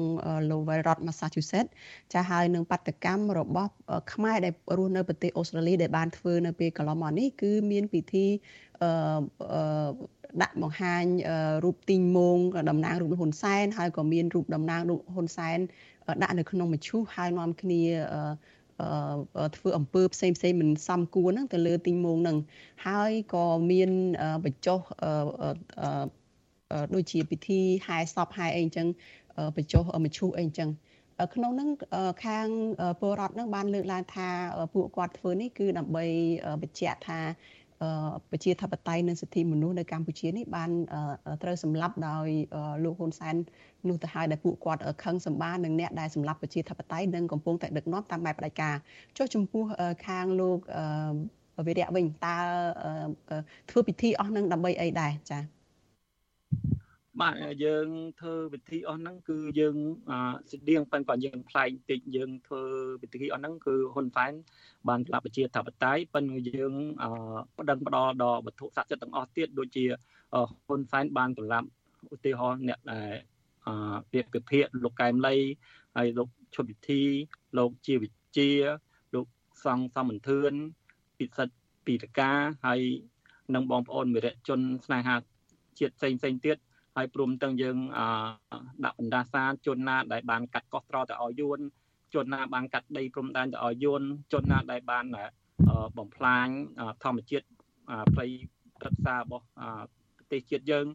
[0.49, 1.71] Lowell រដ្ឋ Massachusetts
[2.13, 3.71] ចាហើយនឹងបដកម្មរបស់
[4.13, 8.25] ខ្មែរដែលរស់នៅប្រទេសអូស្ត្រាលីដែលបានធ្វើនៅពេលកន្លងមកនេះគឺមានពិធី
[8.81, 9.91] អឺ
[10.41, 11.03] ដាក់បង្ហាញ
[11.63, 12.37] រូបទីងមង
[12.69, 15.59] តំណាងរូបហ៊ុនសែនហើយក៏មានរូបតំណាងរូបហ៊ុនសែន
[16.21, 17.81] ដាក់នៅក្នុងមឈូសហើយនាំគ្នា
[19.55, 22.37] ធ្វើអំពើផ្សេងផ្សេងមិនសមគួរហ្នឹងទៅលើទីងមងហ្នឹង
[22.87, 23.91] ហើយក៏មាន
[24.45, 24.79] បញ្ចុះ
[26.93, 28.87] ដូចជាពិធីហែសពហែអីអញ្ចឹង
[29.57, 30.69] បញ្ចុះមឈូសអីអញ្ចឹង
[31.35, 31.69] ក្នុងហ្នឹង
[32.25, 32.47] ខាង
[32.99, 34.27] ពលរដ្ឋហ្នឹងបានលើកឡើងថា
[34.73, 36.05] ពួកគាត់ធ្វើនេះគឺដើម្បី
[36.61, 37.19] បញ្ជាក់ថា
[38.31, 40.69] ប្រជាធិបតេយ្យនិងសិទ្ធិមនុស្សនៅកម្ពុជានេះបាន
[41.43, 42.27] ត្រូវសម្លាប់ដោយ
[42.83, 43.35] លោកហ៊ុនសែន
[43.89, 48.75] នោះទៅហើយដែលពួកគាត់ខឹងសម្បាននឹងអ្នកដែលសម្លាប់ប្រជាធិបតេយ្យនិងកំពុងតែដឹកនាំតាមបែបផ្ដាច់ការ
[49.17, 49.63] ចុះចំពោះ
[50.07, 50.59] ខាងលោក
[51.67, 52.37] វិរៈវិញតើ
[53.69, 55.62] ធ្វើពិធីអស់នឹងដើម្បីអីដែរចា៎
[57.21, 57.35] បាទ
[57.65, 57.87] យើង
[58.21, 59.77] ធ្វើពិធីអស់ហ្នឹងគឺយើង
[60.51, 62.63] ស្តៀងប៉ុន្តែយើងផ្លែកតិចយើងធ្វើ
[63.01, 64.33] ពិធីអស់ហ្នឹងគឺហ៊ុនសែន
[64.89, 66.73] បានក្លាប់ប្រជាធិបតេយ្យប៉ុន្តែយើង
[67.57, 69.85] ប្តឹងផ្ដាល់ដល់វត្ថុស័ក្តិសិទ្ធិទាំងអស់ទៀតដូចជា
[70.67, 71.67] ហ៊ុនសែនបានក្លាប់
[72.13, 73.11] ឧទាហរណ៍អ្នកដែល
[74.11, 75.35] ពាក្យពិភាកលោកកែមលី
[75.97, 77.03] ហើយលោកឈុតវិធី
[77.57, 78.49] លោកជាវិជា
[79.15, 79.27] លោក
[79.65, 80.53] សង្ឃសមន្ទឿន
[81.17, 81.55] ពិសិដ្ឋ
[81.85, 82.31] ពីតកា
[82.65, 82.81] ហើយ
[83.55, 85.15] និងបងប្អូនមិត្តជនស្នេហា
[85.79, 86.57] ជាតិផ្សេងផ្សេងទៀត
[86.95, 87.77] ហើយព្រមទាំងយើង
[88.85, 91.59] ដាក់បណ្ដាសាជនណាដែលបានកាត់កោះត្រល់ទៅឲ្យយួន
[92.13, 94.01] ជនណាបានកាត់ដីព្រំដែនទៅឲ្យយួន
[94.33, 95.05] ជនណាដែលបាន
[95.97, 96.47] បំផ្លាញ
[97.03, 97.45] ធម្មជាតិ
[98.13, 98.25] ព្រៃ
[98.79, 99.45] ព្រឹក្សារបស់
[100.17, 100.85] ប្រទេសជាតិយើង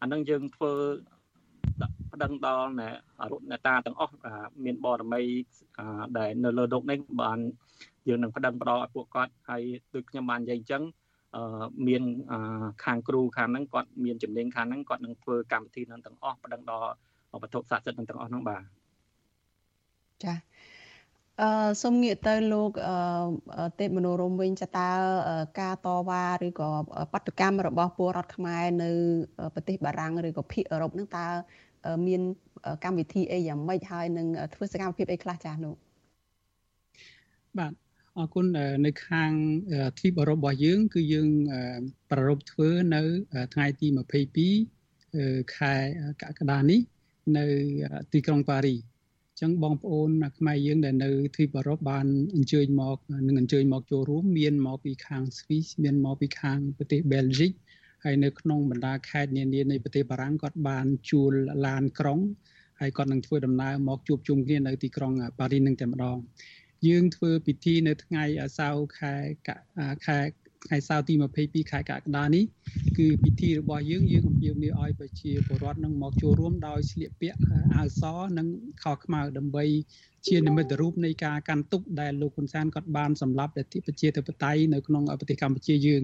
[0.00, 0.72] អានឹងយើងធ្វើ
[2.12, 2.70] ប្តឹងដល់
[3.32, 4.14] រុណតាទាំងអស់
[4.64, 5.22] មានបរមី
[6.18, 7.38] ដែលនៅលើលោកនេះបាន
[8.08, 9.62] យើងនឹងប្តឹងផ្ដល់ឲ្យពួកគាត់ហើយ
[9.94, 10.82] ដូចខ្ញុំបាននិយាយអញ្ចឹង
[11.86, 12.02] មាន
[12.84, 16.90] ខាងគ្រូខាងហ្នឹងគាត់មានជំនាញខាងហ្នឹងគាត់នឹងធ្វើកម្មវិធីហ្នឹងទាំងអស់ប្តឹងដល់
[17.42, 18.62] វត្ថុស័ក្តិសិទ្ធិហ្នឹងទាំងអស់ហ្នឹងបាទ
[20.24, 20.34] ចា
[21.40, 24.88] អឺសូមងាកទៅលោកអឺទេពមនោរមវិញចតើ
[25.60, 26.70] ការតវ៉ាឬក៏
[27.12, 28.90] បដកម្មរបស់ពលរដ្ឋខ្មែរនៅ
[29.54, 31.26] ប្រទេសបារាំងឬក៏ភាគអឺរ៉ុបហ្នឹងតើ
[32.06, 32.20] មាន
[32.84, 35.74] កម្មវិធីអីយ៉ាងម៉េចហើយនឹងធ្វើសកម្មភាពអីខ្លះចាស់នោះ
[37.58, 37.72] បាទ
[38.18, 38.46] អរគុណ
[38.86, 39.32] នៅខាង
[39.98, 41.28] ទ្វីបអឺរ៉ុបរបស់យើង គឺយើង
[42.10, 43.02] ប្រារព្ធធ្វើនៅ
[43.54, 43.86] ថ្ងៃទី
[44.66, 45.74] 22ខែ
[46.22, 46.80] កក្កដានេះ
[47.38, 47.46] នៅ
[48.12, 57.52] ទីក្រុងប៉ារីអញ្ចឹងបងប្អូនខ្មែរយើងដែលនៅទ្វីបអឺរ៉ុបបានអញ្ជើញមកនឹងអញ្ជើញមកចូលរួមមានមកពីខាងស្វីសមានមកពីខាងប្រទេសបែលហ្សិក
[58.04, 61.32] ហើយនៅក្នុងបណ្ដាខេត្តនានានៃប្រទេសបារាំងគាត់បានជួល
[61.66, 62.20] ឡានក្រុង
[62.80, 66.18] ហើយគាត់នឹងធ្វើដំណើរមកជួបជុំគ្នានៅទីក្រុងប៉ារីនឹងតែម្ដង
[66.86, 68.24] យើងធ្វើពិធីនៅថ្ងៃ
[68.58, 69.14] សៅរ៍ខែ
[70.06, 70.18] ខែ
[70.66, 72.44] ថ្ងៃសៅរ៍ទី22ខែកក្កដានេះ
[72.98, 77.38] គឺពិធីរបស់យើងយើងអំពាវនាវឲ្យប្រជាពលរដ្ឋនឹងមកចូលរួមដោយស្លៀកពាក់
[77.74, 78.02] អាវស
[78.38, 78.46] និង
[78.82, 79.64] ខោខ្មៅដើម្បី
[80.28, 86.02] ជានិមិត្តរូបនៃការកាន់ទុកដែលលោកហ៊ុនសែនគាត់បានសម្លាប់លទ្ធិប្រជាធិបតេយ្យនៅក្នុងប្រទេសកម្ពុជាយើង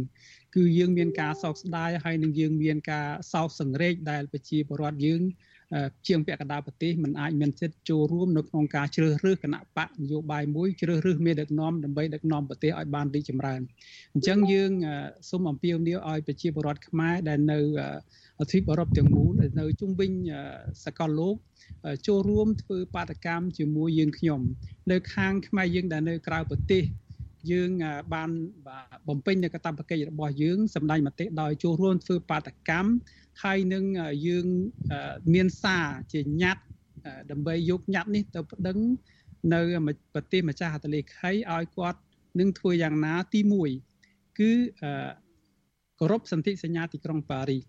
[0.54, 5.22] គឺយើងមានការសោកស្ដាយហើយនឹងយើងមានការសោកសង្រេចដែលប្រជាពលរដ្ឋយើង
[6.06, 13.60] ជាងពាក់កណ្ដាលប្រទេសមិនអាចមានសិទ្ធិចូលរួមនៅក្នុងការជ្រើសរើសគណៈបកនយោបាយមួយជ្រើសរើសមេដឹកនាំដើម្បីដឹកនាំប្រទេសឲ្យបានរីកចម្រើន
[14.14, 14.70] អញ្ចឹងយើង
[15.30, 17.58] សូមអំពាវនាវឲ្យប្រជាពលរដ្ឋខ្មែរដែលនៅ
[18.50, 20.10] ទ្វីបអឺរ៉ុបទាំងមូលដែលនៅជុំវិញ
[20.84, 21.36] សកលលោក
[22.06, 24.40] ចូលរួមធ្វើបាតកម្មជាមួយយើងខ្ញុំ
[24.90, 26.82] នៅខាងខ្មែរយើងដែលនៅក្រៅប្រទេស
[27.50, 27.70] យើង
[28.14, 28.30] បាន
[29.08, 32.90] បំពេញនៅកាតព្វកិច្ចរបស់យើងសម្ដេចមតិដោយចូលរួមធ្វើបាតកម្ម
[33.42, 33.84] ហើយនឹង
[34.26, 34.46] យើង
[35.34, 36.62] មានសារជាញត្តិ
[37.30, 38.78] ដើម្បីយកញត្តិនេះទៅប្តឹង
[39.54, 39.60] នៅ
[40.14, 42.00] ប្រទេសម្ចាស់ហត្ថលេខីឲ្យគាត់
[42.40, 43.40] នឹងធ្វើយ៉ាងណាទី
[43.90, 44.52] 1គឺ
[45.98, 47.64] គោរពសន្ធិសញ្ញាទីក្រុងប៉ារីស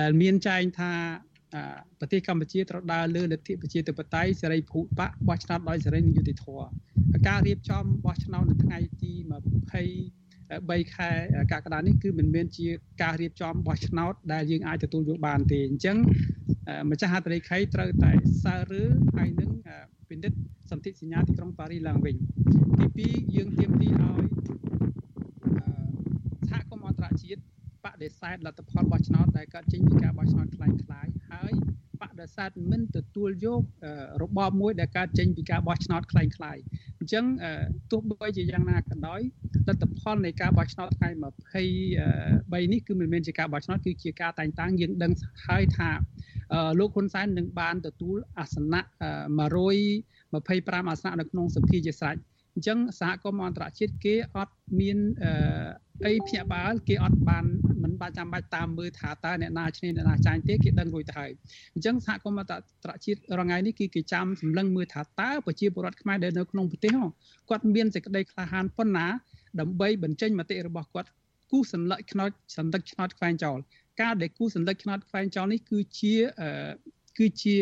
[0.00, 0.92] ដែលមានចែងថា
[1.98, 6.66] ប្រទេសកម្ពុជាត្រូវដើរលើលទ្ធិប្រជាធិបតេយ្យសេរីភូបកបោះឆ្នោតដោយសេរីនិងយុត្តិធម៌
[7.28, 11.10] ការរៀបចំបោះឆ្នោតនៅថ្ងៃទី23ខែ
[11.52, 12.66] កក្កដានេះគឺមិនមែនជា
[13.02, 15.96] ការរៀបចំបោះឆ្នោតដែលយើងអាចទទួលយកបានទេអញ្ចឹង
[16.90, 18.12] ម្ចាស់ហត្ថលេខីត្រូវតែ
[18.44, 18.84] សើរើ
[19.16, 19.50] ហើយនឹង
[20.08, 20.38] ពិនិត្យ
[20.70, 22.16] សន្ធិសញ្ញាទីក្រុងប៉ារីសឡើងវិញ
[22.98, 24.24] ទី2យើងទាមទារឲ្យ
[26.50, 27.40] សហគមន៍អន្តរជាតិ
[27.84, 31.53] ប ដិសេធលទ្ធផលបោះឆ្នោតដែលកើតចេញពីការបោះឆ្នោតคล้ายៗហើយ
[32.01, 33.61] បដិសេធមិនទទួលយក
[34.23, 36.23] របបមួយដែលកើតចេញពីការបោះឆ្នោតคล้า
[36.55, 36.61] ยៗ
[36.99, 37.25] អញ្ចឹង
[37.91, 39.21] ទោះបីជាយ៉ាងណាក៏ដោយ
[39.67, 45.11] លទ្ធផលនៃការបោះឆ្នោតថ្ងៃ23នេះគឺមិនមែនជាការបោះឆ្នោតគឺជាការតែងតាំងយើងដឹង
[45.47, 45.89] ហើយថា
[46.79, 48.81] លោកហ៊ុនសែននឹងបានទទួលអាសនៈ
[49.45, 52.17] 125អាសនៈនៅក្នុងសភាជាស្រេច
[52.55, 54.97] អញ្ចឹងសហគមន៍អន្តរជាតិគេអត់មាន
[56.05, 57.68] អីភ្ញាក់ផ្អើលគេអត់បានមិន
[58.00, 61.30] បាច់ចាំបាច់តាមមើលថាតើអ្នកណាឈ្នះអ្នកណាចាញ់ទេគេដឹងរួចទៅហើយ
[61.74, 62.52] អញ្ចឹងសហគមន៍អន្ត
[62.90, 66.92] រជាតិរងៃនេះគឺគេចាំសម្លឹងមើលថាតើប្រជាពលរដ្ឋខ្មែរដែលនៅក្នុងប្រទេស
[67.50, 69.06] គាត់មានសេចក្តីក្លាហានប៉ុណ្ណា
[69.60, 71.08] ដើម្បីបញ្ចេញមតិរបស់គាត់
[71.50, 73.58] គូសន្លឹកឆ្នោតសន្តិឆ្នោតខ្វែងចោល
[74.00, 76.14] ការដែលគូសន្លឹកឆ្នោតខ្វែងចោលនេះគឺជា
[77.18, 77.56] គឺជា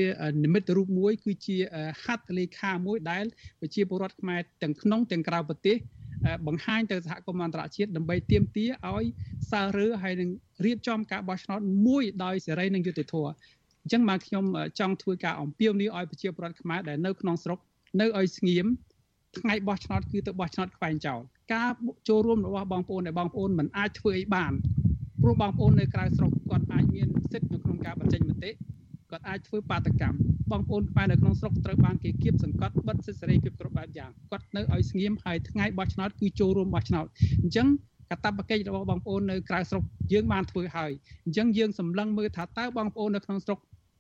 [0.45, 1.57] និមិត្តរូបមួយ គឺជា
[2.05, 3.25] ហត្ថលេខាមួយដែល
[3.61, 5.77] ប្រជាពលរដ្ឋខ្មែរទាំងក្នុងទាំងក្រៅប្រទេស
[6.47, 9.05] បង្ហាញទៅសហគមន៍អន្តរជាតិដើម្បីទាមទារឲ្យ
[9.51, 10.31] សាររើហើយនឹង
[10.65, 13.31] រៀបចំការបោះឆ្នោតមួយដោយសេរីនិងយុត្តិធម៌
[13.83, 14.45] អញ្ចឹងមកខ្ញុំ
[14.81, 17.59] ចង់ធ្វើការអំពាវនាវឲ្យប្រជាពលរដ្ឋខ្មែរដែលនៅក្នុងស្រុក
[18.01, 18.67] នៅឲ្យស្ងៀម
[19.39, 21.21] ថ្ងៃបោះឆ្នោតគឺទៅបោះឆ្នោតខ្វែងចោល
[21.55, 21.71] ការ
[22.09, 24.53] ចូលរួមរបស់បងប្អូនដែលបងប្អូនមិនអាចធ្វើអីបាន
[25.23, 28.51] ព្រោះបងប្អូននៅក្រៅស្រុកគាត់អាចមានសិទ្ធិនៅក្នុងការបញ្ចេញមតិ
[29.11, 30.19] គាត់អាចធ្វើបាតកម្ម
[30.51, 37.07] បងប្អូនខ្មែរនៅក្នុងស្រុកត្រូវបានគេគៀបសង្កត់បិទសិទ្ធិសេរីភាពគ្រប់បែបយ៉ាងគាត់នៅឲ្យស្ងៀមហើយថ្ងៃបោះឆ្នោតគឺចូលរួមបោះឆ្នោត
[37.43, 37.67] អញ្ចឹង
[38.11, 39.83] កតបកិច្ចរបស់បងប្អូននៅក្រៅស្រុក
[40.13, 40.91] យើងបានធ្វើហើយ
[41.25, 43.59] អញ្ចឹងយើងសម្លឹងមើលថាតើបងប្អូននៅក្នុងស្រុក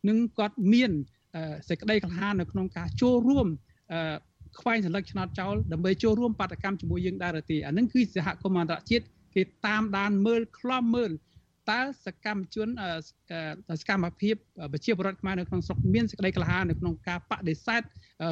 [0.08, 0.90] នឹងគាត់មាន
[1.68, 3.46] សេចក្តីក្លាហាននៅក្នុងការចូលរួម
[4.60, 9.04] ខ្វែងសន្លឹកឆ្នោតចោលដើម្បីចូលរួមបាតកម្មជាមួយយើងដែរទេអានឹងគឺសហគមន៍អន្តរជាតិ
[9.34, 11.10] គេតាមដានមើលខ្លំមើល
[11.70, 12.68] តើសកម្មជន
[13.80, 14.34] សកម្មភាព
[14.72, 17.82] ប្រជាពលរដ្ឋខ្មែរនៅក្នុងស្រុកមានសេចក្តីក្លាហាននៅក្នុងការបដិសេធ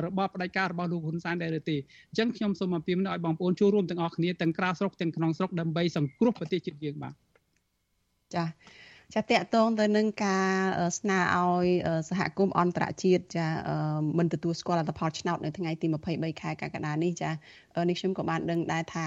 [0.04, 1.76] របបផ្ដាច់ការរបស់លោកហ៊ុនសែនដែរឬទេ
[2.08, 7.14] អញ្ចឹងខ្ញុំសូមអំពាវនាវឲ្យបងប្អូនចូលរួមទាំងអស់គ្នាទាំងក្រៅស្រុកទាំងក្នុងស្រុកដើម្បីសង្គ្រោះប្រទេសជាតិយើងបាទ
[8.34, 10.50] ចា៎ ចាតកតងទៅនឹងការ
[10.98, 11.66] ស្នើឲ្យ
[12.10, 13.46] សហគមន៍អន្តរជាតិចា
[14.18, 17.30] មិនទទួលស្គាល់លទ្ធផលឆ្នោតនៅថ្ងៃទី23ខែកក្កដានេះចា
[17.88, 19.06] នេះខ្ញុំក៏បានដឹងដែរថា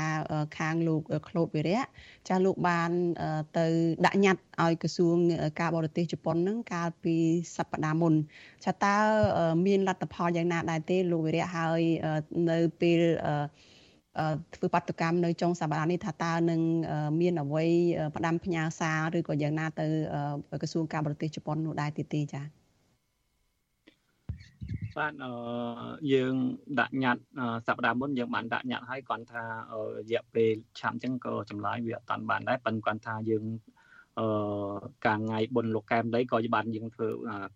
[0.57, 1.81] ខាងលោកក្លូតវិរៈ
[2.29, 2.91] ចាលោកបាន
[3.57, 3.67] ទៅ
[4.05, 5.15] ដាក់ញត្តិឲ្យក្រសួង
[5.59, 7.15] ការបរទេសជប៉ុននឹងកាលពី
[7.57, 8.13] សប្តាហ៍មុន
[8.65, 8.95] ចាតើ
[9.65, 11.81] មានលទ្ធផលយ៉ាងណាដែរទេលោកវិរៈហើយ
[12.49, 13.01] នៅពេល
[14.55, 16.61] ធ្វើបាតុកម្មនៅចុងសប្តាហ៍នេះថាតើនឹង
[17.21, 17.65] មានអ្វី
[18.15, 19.87] ផ្ដាំផ្ញើសារឬក៏យ៉ាងណាទៅ
[20.61, 22.59] ក្រសួងការបរទេសជប៉ុននោះដែរទៀតទេចា៎
[24.97, 25.31] បាទអឺ
[26.13, 26.33] យើង
[26.79, 27.23] ដាក់ញត្តិ
[27.67, 33.45] សប្តាហ៍មុនយើងបានដាក់ញត្តិឲ្យគាត់ថារយៈពេលឆាំអញ្ចឹងក៏ចម្លើយវាអត់តាន់បានដែរប៉ុន្តែគាត់ថាយើង
[34.19, 34.27] អឺ
[35.05, 37.07] ការថ្ងៃបុណ្យលោកកែមលីក៏បានយើងធ្វើ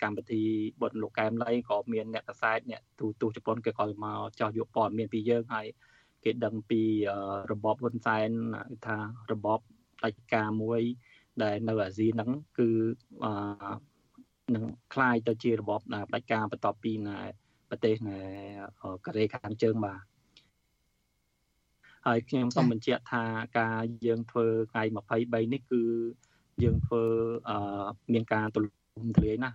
[0.04, 0.42] កម្មវិធី
[0.82, 5.66] បុណ្យលោកកែមលីក៏មានអ្នកកសែតអ្នកទូទូជប៉ុនគេក៏មកចោះយកព័ត៌មានពីយើងហើយ
[6.25, 6.81] គេដឹងពី
[7.53, 8.31] របបហ៊ុនសែន
[8.87, 8.97] ថា
[9.33, 9.61] របប
[9.99, 10.81] ផ្ដាច់ការមួយ
[11.43, 12.69] ដែលនៅអាស៊ីហ្នឹងគឺ
[13.25, 13.33] អឺ
[14.55, 14.65] នឹង
[14.95, 17.19] คล้ายទៅជារបបផ្ដាច់ការបន្ទាប់ពីនៅ
[17.69, 18.19] ប្រទេសនៅ
[19.05, 20.01] កូរ៉េខាងជើងបាទ
[22.07, 23.25] ហើយខ្ញុំសូមបញ្ជាក់ថា
[23.59, 24.83] ការយើងធ្វើថ្ងៃ
[25.19, 25.83] 23នេះគឺ
[26.63, 27.05] យើងធ្វើ
[27.49, 29.51] អឺមានការទូលំទូលាយណា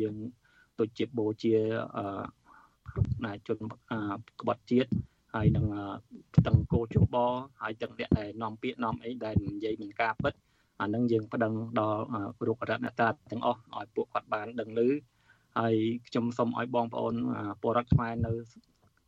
[0.00, 0.16] យើង
[0.78, 1.54] ដូចជាបូជា
[1.96, 3.58] អឺជន
[4.40, 4.90] ក្បត់ជាតិ
[5.33, 5.65] ហើយនឹង
[6.45, 7.15] ទាំងគោជប
[7.61, 10.33] ហើយទាំងអ្នកដែលនាំពាក្យនាំអីដែលនិយាយមិនការពិត
[10.81, 12.01] អានឹងយើងប្តឹងដល់
[12.47, 14.89] រុករតនតាទាំងអស់ឲ្យពួកគាត់បានដឹងឮ
[15.59, 15.75] ហើយ
[16.07, 17.15] ខ្ញុំសូមឲ្យបងប្អូន
[17.61, 18.31] ពលរដ្ឋខ្មែរនៅ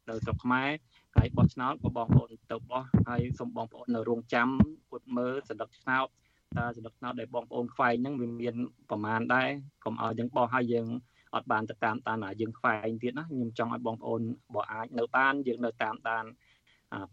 [0.09, 0.69] នៅស្រុកខ្មែរ
[1.15, 4.47] ហើយបោះឆ្នោតក៏បងប្អូនទៅបោះហើយសូមបងប្អូននៅរងចាំ
[4.89, 6.07] ពុតមើលសន្លឹកឆ្នោត
[6.57, 8.55] តើសន្លឹកឆ្នោតដែលបងប្អូនខ្វែងហ្នឹងវាមាន
[8.89, 9.49] ប្រមាណដែរ
[9.84, 10.88] កុំឲ្យយើងបោះឲ្យយើង
[11.36, 14.21] អត់បានទៅតាមតានយើងខ្វែងទៀតណាខ្ញុំចង់ឲ្យបងប្អូន
[14.55, 16.25] បើអាចនៅបានយើងនៅតាមដាន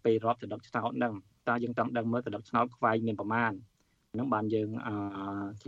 [0.04, 1.14] ពេលរាប់សន្លឹកឆ្នោតហ្នឹង
[1.48, 3.52] តើយើងចង់ដឹងមើលសន្លឹកឆ្នោតខ្វែងមានប្រមាណ
[4.12, 4.94] ហ្នឹងបានយើងអឺ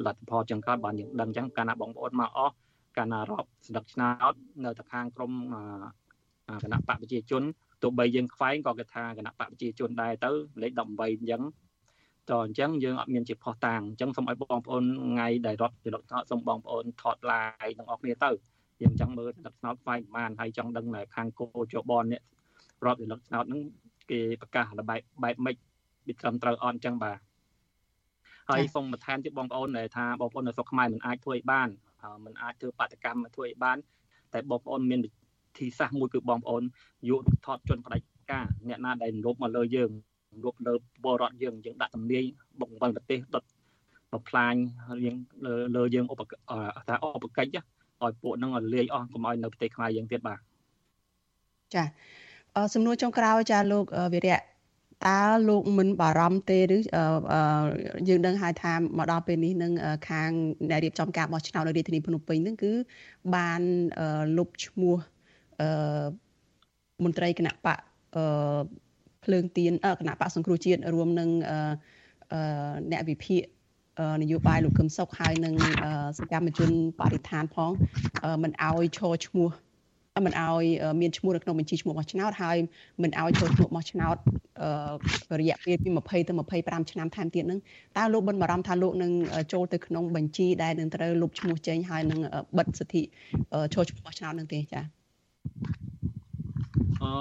[0.07, 2.55] លទ្ធផលចឹងកើតបានយើងដឹងចឹងកាលណាបងប្អូនមកអស់
[2.96, 4.34] កាលណារាប់សន្លឹកឆ្នោត
[4.64, 5.32] នៅតែខាងក្រម
[6.64, 7.42] គណៈបកប្រជាជន
[7.82, 10.30] ទោះបីយើងខ្វែងក៏គេថាគណៈបកប្រជាជនដែរទៅ
[10.62, 11.42] លេខ18អញ្ចឹង
[12.33, 18.31] តអញ្ចឹងយើងអត់មានជាផុសតាងអញ្ចឹងសូមឲ្យបងប្អូនថ្ងៃដែលរត់ចលកថ្នោតសូមបងប្អូនថតឡាយទាំងអស់គ្នាទៅ
[18.83, 22.22] យើងចង់មើលចលកថ្នោតផ្សាយប្រហែលហើយចង់ដឹងនៅខាងគោជបននេះ
[22.85, 23.62] រត់ចលកថ្នោតហ្នឹង
[24.11, 25.57] គេប្រកាសបែបបែបម៉េច
[26.07, 27.18] វាត្រឹមត្រូវអត់អញ្ចឹងបាទ
[28.51, 31.68] ហើយសូមបន្ថែមទៀតបងប្អូនដែលថាបងប្អូននៅស្រុកខ្មែរមិនអាចធ្វើឲ្យបាន
[32.24, 33.78] មិនអាចធ្វើបាតកម្មធ្វើឲ្យបាន
[34.35, 35.11] តែបងប្អូនមានវិ
[35.59, 36.62] ធីសាស្ត្រមួយគឺបងប្អូន
[37.09, 39.91] យកថតជនផ្ដាច់ការអ្នកណាដែលរំលោភមកលើយើង
[40.43, 40.74] រួបលើ
[41.05, 42.24] បរដ្ឋយើងយើងដាក់ទំនាយ
[42.61, 43.45] បុកបង្វិលប្រទេសដុត
[44.12, 44.55] បំផ្លាញ
[45.05, 45.16] យើង
[45.47, 46.22] លើលើយើងឧប
[46.89, 47.59] ថាឧបកិច្ច
[48.03, 50.39] ឲ្យពួកហ្នឹងឲ្យលាយអស់កុំឲ្យនៅប្រទេសខ្មែរយើងទៀតបាទ
[51.74, 51.85] ចា
[52.74, 54.39] សំណួរចុងក្រោយចាលោកវិរៈ
[55.09, 56.78] តើលោកមិនបារម្ភទេឬ
[58.09, 59.72] យើងដឹងហើយថាមកដល់ពេលនេះនឹង
[60.09, 60.31] ខាង
[60.70, 62.72] អ្នករៀបចំការបោះឆ្នោតនៅរាជធានីភ្នំពេញនឹងគឺ
[63.35, 63.61] បាន
[64.37, 64.97] លុបឈ្មោះ
[67.05, 67.78] មន្ត្រីគណៈបក
[68.16, 68.24] អឺ
[69.31, 72.41] ភ្លើងទៀនគណៈបកសង្គ្រោះជាតិរួមនឹងអឺ
[72.93, 73.43] អ្នកវិភាគ
[74.22, 75.55] នយោបាយលោកកឹមសុខហើយនឹង
[76.18, 76.70] សកម្មជន
[77.01, 77.70] បរិស្ថានផង
[78.43, 79.51] មិនអោយឈរឈ្មោះ
[80.26, 80.64] មិនអោយ
[81.01, 82.57] មានឈ្មោះនៅក្នុងបញ្ជីឈ្មោះបោះឆ្នោតហើយ
[83.03, 84.16] មិនអោយចូលឈ្មោះបោះឆ្នោត
[85.41, 87.61] រយៈពេលពី20ទៅ25ឆ្នាំថែមទៀតហ្នឹង
[87.99, 89.12] តើលោកបិណ្ឌបារម្ភថាលោកនឹង
[89.53, 92.20] ចូលទៅក្នុងបញ្ជីដែលនឹងត្រូវលុបឈ្មោះចេញហើយនឹង
[92.59, 93.03] បិទសិទ្ធិ
[93.74, 95.89] ចូលឈ្មោះបោះឆ្នោតនឹងទេចា៎
[97.03, 97.12] អឺ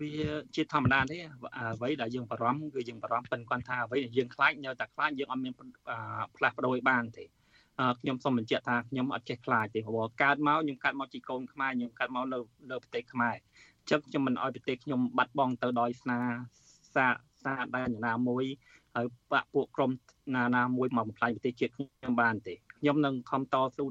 [0.00, 0.12] វា
[0.54, 1.18] ជាធម្មតាទេ
[1.58, 5.52] អ្វីដែលយើងបារម្ភគឺយើងបារម្ភប៉ិនគាត់ថាអ្វីដែលយើងខ្លាចនៅតែខ្លាចយើងអត់មាន
[6.36, 7.24] ផ្លាស់ប្ដូរឲ្យបានទេ
[8.00, 12.38] ខ្ញុំសូមបញ្ជាក់ថាខ្ញុំអត់ចេះខ្លាចទេព្រោះកើតមកខ្ញុំកើតមកជាកូនខ្មែរខ្ញុំកើតមកនៅ
[12.70, 16.18] លើប្រទេសខ្មែរអញ្ចឹងខ្ញុំមិនអោយប្រទេសខ្ញុំបាត់បង់ទៅដោយស្នា
[16.94, 17.06] សា
[17.44, 18.44] សាដែនណាមួយ
[18.94, 19.90] ហើយបាក់ពួកក្រុម
[20.36, 23.90] ណាណាមួយមកបំផ្លាញប្រទេសជាតិខ្ញុំបានទេខ្ញុំនឹងខំតស៊ូរ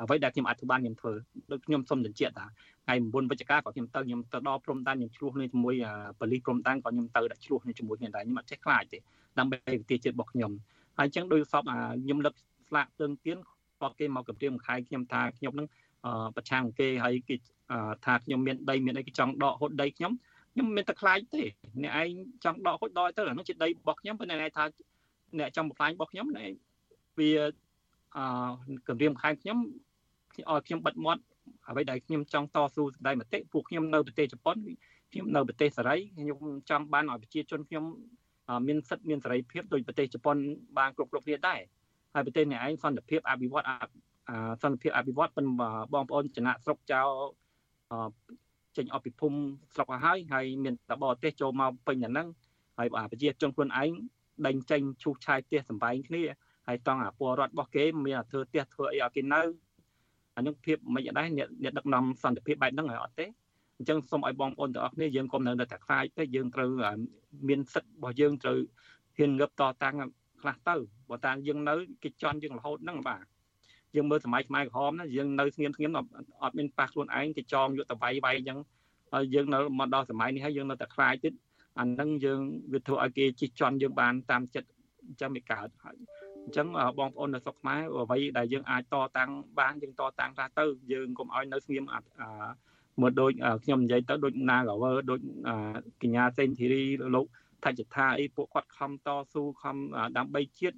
[0.00, 1.12] អ្វីដែលខ្ញុំអធិប្បាយខ្ញុំធ្វើ
[1.50, 2.46] ដូចខ្ញុំសូមបញ្ជាក់ថា
[2.86, 5.74] ថ្ងៃ9វិច្ឆិកាក៏ខ្ញុំទៅខ្ញុំទៅដល់ព្រំដែនខ្ញុំឆ្លោះនេះជាមួយ
[6.20, 8.98] ប៉ូលីសព្រំដែនក៏ខ្ញុំទៅដាក់ឆ្លោះនេះជាមួយគ្នាដែរខ្ញុំអត់ចេះខ្លាចទេ
[9.38, 10.50] ដើម្បីប្រទេសជាតិរបស់ខ្ញុំ
[10.98, 12.34] ហើយអញ្ចឹងដោយសពខ្ញុំលឹក
[12.68, 13.38] ស្លាកភ្លើងទៀន
[13.80, 15.66] គាត់គេមកគម្រាមខែខ្ញុំថាខ្ញុំនឹង
[16.36, 17.34] ប្រឆាំងគេហើយគេ
[18.04, 20.12] ថាខ្ញុំមានដីមានអីគេចង់ដកហូតដីខ្ញុំ
[20.52, 21.42] ខ្ញុំមិនតែខ្លាចទេ
[21.82, 22.08] អ្នកឯង
[22.44, 24.64] ចង់ដកហូតដកទៅអានោះជាដីរបស់ខ្ញុំប៉ុន្តែអ្នកឯងថា
[25.38, 26.50] អ្នកចង់បំផ្លាញរបស់ខ្ញុំអ្នក
[27.18, 27.30] វា
[28.16, 29.58] អឺគម្រាមខែខ្ញុំ
[30.36, 31.22] ឲ្យខ្ញុំបិទមាត់
[31.68, 34.56] អ្វីដែលខ្ញុំចង់តស៊ូសម្ដែងមតិពួកខ្ញុំនៅប្រទេសជប៉ុន
[35.12, 36.38] ខ្ញុំនៅប្រទេសសេរីខ្ញុំ
[36.70, 37.84] ចង់បានឲ្យប្រជាជនខ្ញុំ
[38.66, 40.36] មានសិទ្ធិមានសេរីភាពដោយប្រទេសជប៉ុន
[40.78, 41.60] បានគ្រប់គ្រប់គ្នាដែរ
[42.14, 43.66] ហើយប្រទេសនេះឯងសន្តិភាពអភិវឌ្ឍ
[44.62, 45.46] សន្តិភាពអភិវឌ្ឍប៉ុន
[45.94, 47.08] បងប្អូនចំណាក់ស្រុកចោល
[48.76, 49.38] ចេញអស់ពីភូមិ
[49.74, 52.28] ស្រុកហើយហើយមានតបរទេសចូលមកពេញតែហ្នឹង
[52.78, 53.90] ហើយប្រជាជនខ្លួនឯង
[54.46, 56.22] ដេញចេញឈូសឆាយផ្ទះសំបែងគ្នា
[56.68, 59.42] ហើយតង់អាពលរដ្ឋរបស់គេមានធ្វើផ្ទះធ្វើអីឲ្យគេនៅ
[60.36, 63.26] អានឹងភាពមិនដែរអ្នកដឹកនាំសន្តិភាពបែបហ្នឹងហើយអត់ទេ
[63.78, 66.70] អញ្ចឹងសូមឲ្យបងប្អូនទាំងអស់គ្នាយើងកុំនៅតែខ្លាចទេយើងត្រូវ
[67.48, 68.58] មានសិទ្ធិរបស់យើងត្រូវ
[69.16, 69.94] ហ៊ានងឹបតតាំង
[70.40, 70.74] ខ្លះទៅ
[71.10, 73.24] បើតាយើងនៅគេជន់យើងរហូតហ្នឹងបាទ
[73.94, 75.92] យើងមើលសម័យខ្មែរក្រហមណាយើងនៅស្ងៀមស្ងៀម
[76.42, 78.58] អត់មានប៉ះខ្លួនឯងគេចងយកទៅវាយវាយអញ្ចឹង
[79.12, 81.32] ហើយយើងនៅមកដល់សម័យនេះហើយយើងនៅតែខ្លាចទៀត
[81.80, 82.40] អាហ្នឹងយើង
[82.72, 84.68] វាធ្វើឲ្យគេជិះជន់យើងបានតាមចិត្ត
[85.06, 85.96] អញ្ចឹងវាកើតហើយ
[86.46, 86.68] អញ្ចឹង
[86.98, 89.30] បងប្អូននៅស្រុកខ្មែរអ្វីដែលយើងអាចតតាំង
[89.60, 92.00] បានយើងតតាំងថាទៅយើងកុំឲ្យនៅស្ងៀមអា
[93.00, 93.32] មើលដូច
[93.64, 95.20] ខ្ញុំនិយាយទៅដូច Nagawer ដូច
[96.02, 96.84] កញ្ញាសេនធីរី
[97.14, 97.26] លោក
[97.64, 99.76] ថច្ចថាអីពួកគាត់ខំតស៊ូខំ
[100.16, 100.76] ដើម្បីជាតិ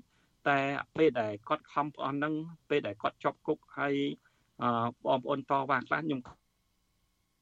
[0.48, 0.58] តែ
[0.96, 2.34] ពេលដែលគាត់ខំអស់ហ្នឹង
[2.70, 3.94] ពេលដែលគាត់ជាប់គុកហើយ
[5.06, 6.20] បងប្អូនតវ៉ាខ្លះខ្ញុំ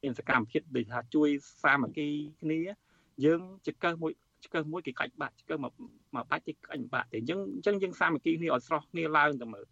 [0.03, 1.29] មានសកម្មភាពដូចថាជួយ
[1.63, 2.07] សាមគ្គី
[2.41, 2.59] គ្នា
[3.25, 4.11] យើងចកើមួយ
[4.45, 5.73] ឆ្កឹះមួយគេកាច់បាក់ឆ្កឹះមក
[6.15, 9.65] មកបាច់គេកាច់បាក់ទេអញ្ចឹងអញ្ចឹងយើងសាមគ្គីគ្នាឲ្យស្រស់គ្នាឡើងទៅមើល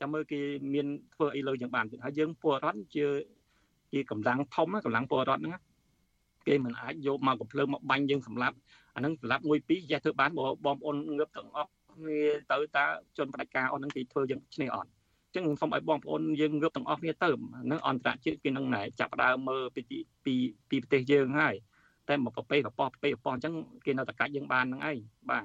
[0.00, 0.40] ចាំមើលគេ
[0.74, 3.06] មានធ្វើអីលើយើងបានទៀតហើយយើងពលរដ្ឋជា
[3.92, 5.54] ជាកម្លាំងធំកម្លាំងពលរដ្ឋហ្នឹង
[6.46, 8.56] គេមិនអាចយកមកកំភ្លើងមកបាញ់យើងសម្លាប់
[8.94, 12.84] អាហ្នឹងសម្លាប់មួយពីរចេះធ្វើបានបើបងប្អូនងើបទាំងអស់គ្នាទៅតា
[13.18, 14.90] ជនបដិការអស់ហ្នឹងគេធ្វើយើងឈ្នះអត់
[15.34, 19.82] ចឹងខ្ញុំសូមឲ្យបងប្អូនយើងងើបទាំងអស់គ្នាទៅហ្នឹងអន្តរជាតិគេនឹងណែចាប់ដើមមើលពី
[20.24, 20.34] ពី
[20.70, 21.54] ពីប្រទេសយើងហើយ
[22.08, 24.98] តែមកប្រពេកប៉ោះប្រពេកប៉ោះអញ្ចឹងគេនៅតែកាច់យើងបានហ្នឹងឯង
[25.30, 25.44] បាទ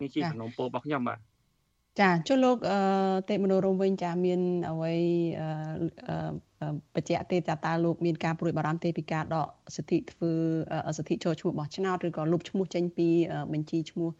[0.00, 1.20] នេះជាសំណុំពររបស់ខ្ញុំបាទ
[2.00, 2.78] ចាចុះលោកអឺ
[3.30, 4.94] ទេមនោរមវិញចាមានអ្វី
[5.40, 10.30] អឺបញ្ជាក់ទេតើលោកមានការព្រួយបារម្ភទេពីការដកសិទ្ធិធ្វើ
[10.98, 13.08] សិទ្ធិចូលឈ្មោះបោះឆ្នោតឬក៏លុបឈ្មោះចេញពី
[13.52, 14.10] បញ្ជីឈ្មោះ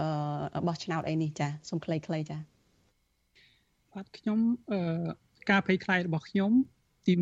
[0.00, 2.38] អឺបោះឆ្នោតអីនេះចាសូមខ្លីៗចា
[3.92, 4.38] បាទខ្ញុំ
[4.72, 4.80] អឺ
[5.50, 6.50] ការភ័យខ្លាចរបស់ខ្ញុំ
[7.06, 7.14] ទី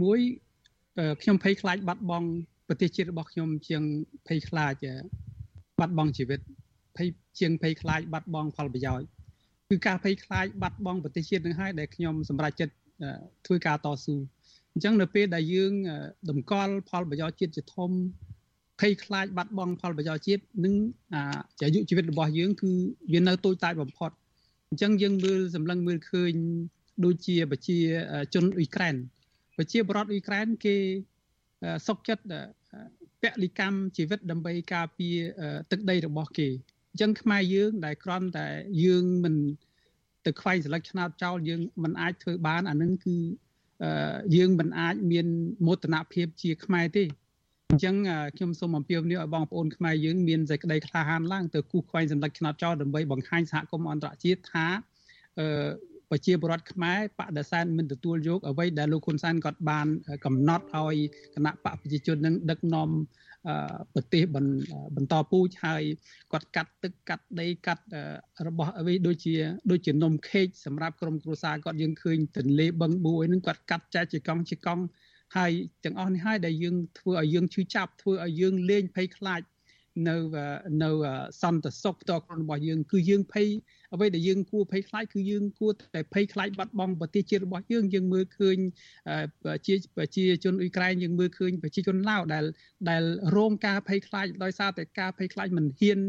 [0.56, 2.28] 1ខ្ញុំភ័យខ្លាចបាត់បង់
[2.68, 3.82] ប្រទេសជាតិរបស់ខ្ញុំជាង
[4.28, 4.74] ភ័យខ្លាច
[5.80, 6.40] បាត់បង់ជីវិត
[6.96, 7.08] ភ័យ
[7.40, 9.06] ជាងភ័យខ្លាចបាត់បង់ផលប្រយោជន៍
[9.68, 12.74] គឺការភ័យខ្លាចបាត់បង់ប្រទេសជាតិនឹងហើយដែលខ្ញុំសម្រេចចិត្ត
[13.46, 14.14] ធ្វើការតស៊ូ
[14.72, 15.72] អញ្ចឹងនៅពេលដែលយើង
[16.30, 17.90] តម្កល់ផលប្រយោជន៍ជាតិជាធំ
[18.80, 20.74] ភ័យខ្លាចបាត់បង់ផលប្រយោជន៍ជាតិនិង
[21.14, 22.70] អាយុជីវិតរបស់យើងគឺ
[23.12, 24.10] វានៅតូចតាចបំផុត
[24.70, 26.32] អញ្ចឹងយើងមើលសម្លឹងមើលឃើញ
[27.04, 27.78] ដូចជាប្រជា
[28.34, 28.94] ជនអ៊ុយក្រែន
[29.56, 30.76] ប្រជាបរតអ៊ុយក្រែនគេ
[31.86, 32.24] សុកចិត្ត
[33.22, 35.16] ពលិកម្មជីវិតដើម្បីការពារ
[35.70, 36.48] ទឹកដីរបស់គេ
[36.92, 38.46] អញ្ចឹងខ្មែរយើងដែលក្រំតែ
[38.84, 39.34] យើងមិន
[40.26, 43.16] ទៅខ្វែងស្លឹកឆ្នោតចោលយើងមិនអាចធ្វើបានអានឹងគឺ
[44.36, 45.26] យើងមិនអាចមាន
[45.66, 47.04] មោទនភាពជាខ្មែរទេ
[47.70, 47.96] អញ្ចឹង
[48.36, 54.66] ខ្ញុំសូមអំពាវនាវឲ្យបងប្អូនខ្មែរយើងមានសេចក្តីក្លាហានឡើងទៅគូសខ្វែងសម្លឹកឆ្នោតចោលដើម្បីបង្ហាញសហគមន៍អន្តរជាតិថា
[55.38, 55.46] អឺ
[56.10, 59.86] ប្រជាពលរដ្ឋខ្មែរបដិសេធមិនទទួលយកអ្វីដែលលោកហ៊ុនសែនគាត់បាន
[60.24, 60.96] កំណត់ឲ្យ
[61.34, 62.88] គណៈបកប្រជាជននឹងដឹកនាំ
[63.94, 64.22] ប្រទេស
[64.96, 65.82] បន្តពូជហើយ
[66.32, 67.84] គាត់កាត់ទឹកកាត់ដីកាត់
[68.46, 69.34] របស់អ្វីដូចជា
[69.70, 74.84] ដូចជានំខេកសម្រាប់ក្រុមគ្រួសារគាត់យើងឃើញទន្លេបឹងបួយនឹងគាត់កាត់ចែកជាកង់ជាកង់
[75.36, 75.52] ហើយ
[75.84, 79.42] ទាំងអស់នេះហើយដែលយើងធ្វើឲ្យយើងឈឺចាប់ធ្វើឲ្យយើងលេងភ័យខ្លាច
[80.08, 80.16] នៅ
[80.82, 80.90] នៅ
[81.42, 83.48] សន្តិសុខផ្ទាល់ខ្លួនរបស់យើងគឺយើងភ័យ
[83.94, 88.56] អ្វីដែលយើងគួរភ័យខ្លាចគឺយើងគួរតែភ័យខ្លាចបាត់បង់ប្រទេសជាតិរបស់យើងយើងមើលឃើញ
[89.66, 92.44] ជាប្រជាជនអ៊ុយក្រែនយើងមើលឃើញប្រជាជនឡាវដែល
[92.90, 93.02] ដែល
[93.36, 96.00] រងការភ័យខ្លាចដោយសារតែការភ័យខ្លាចមិនហ៊ាន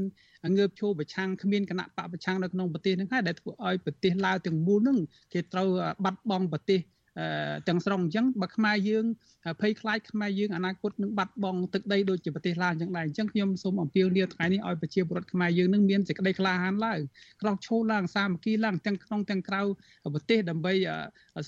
[0.57, 4.97] ងើបឈរប្រឆាំងគ្មានគណៈបកប្រឆាំងនៅក្នុងប្រទេសហ្នឹងហើយដែលធ្វើឲ្យប្រទេសឡាវទាំងមូលហ្នឹង
[5.33, 5.67] គេត្រូវ
[6.05, 6.79] បាត់បង់ប្រទេស
[7.67, 9.05] ទាំងស្រុងអញ្ចឹងបើខ្មែរយើង
[9.61, 16.99] ភ័យខ្លាចខ្មែរយើងអនាគតនឹងបាត់បង់ទឹកដីដូចជាប្រទេសឡាវអញ្ចឹងដែរអញ្ចឹងខ្ញុំសូមអំពាវនាវថ្ងៃនេះឲ្យប្រជាពលរដ្ឋខ្មែរយើងនឹងមានសេចក្តីក្លាហានឡើង
[17.41, 19.61] ក្រោកឈរឡើងសាមគ្គីឡើងទាំងក្នុងទាំងក្រៅ
[20.13, 20.73] ប្រទេសដើម្បី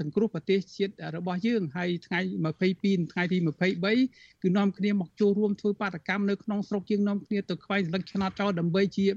[0.01, 2.19] សង្គ្រោះប្រទេសជាតិរបស់យើងហើយថ្ងៃ
[2.61, 9.07] 22ថ្ងៃទី23គឺនាំគ្នាមកចូលរួមធ្វើបាតកម្មនៅក្នុងស្រុកយើងនាំគ្នាទៅខ្វែងស្លឹកឆ្នោតចោលដើម្បីជា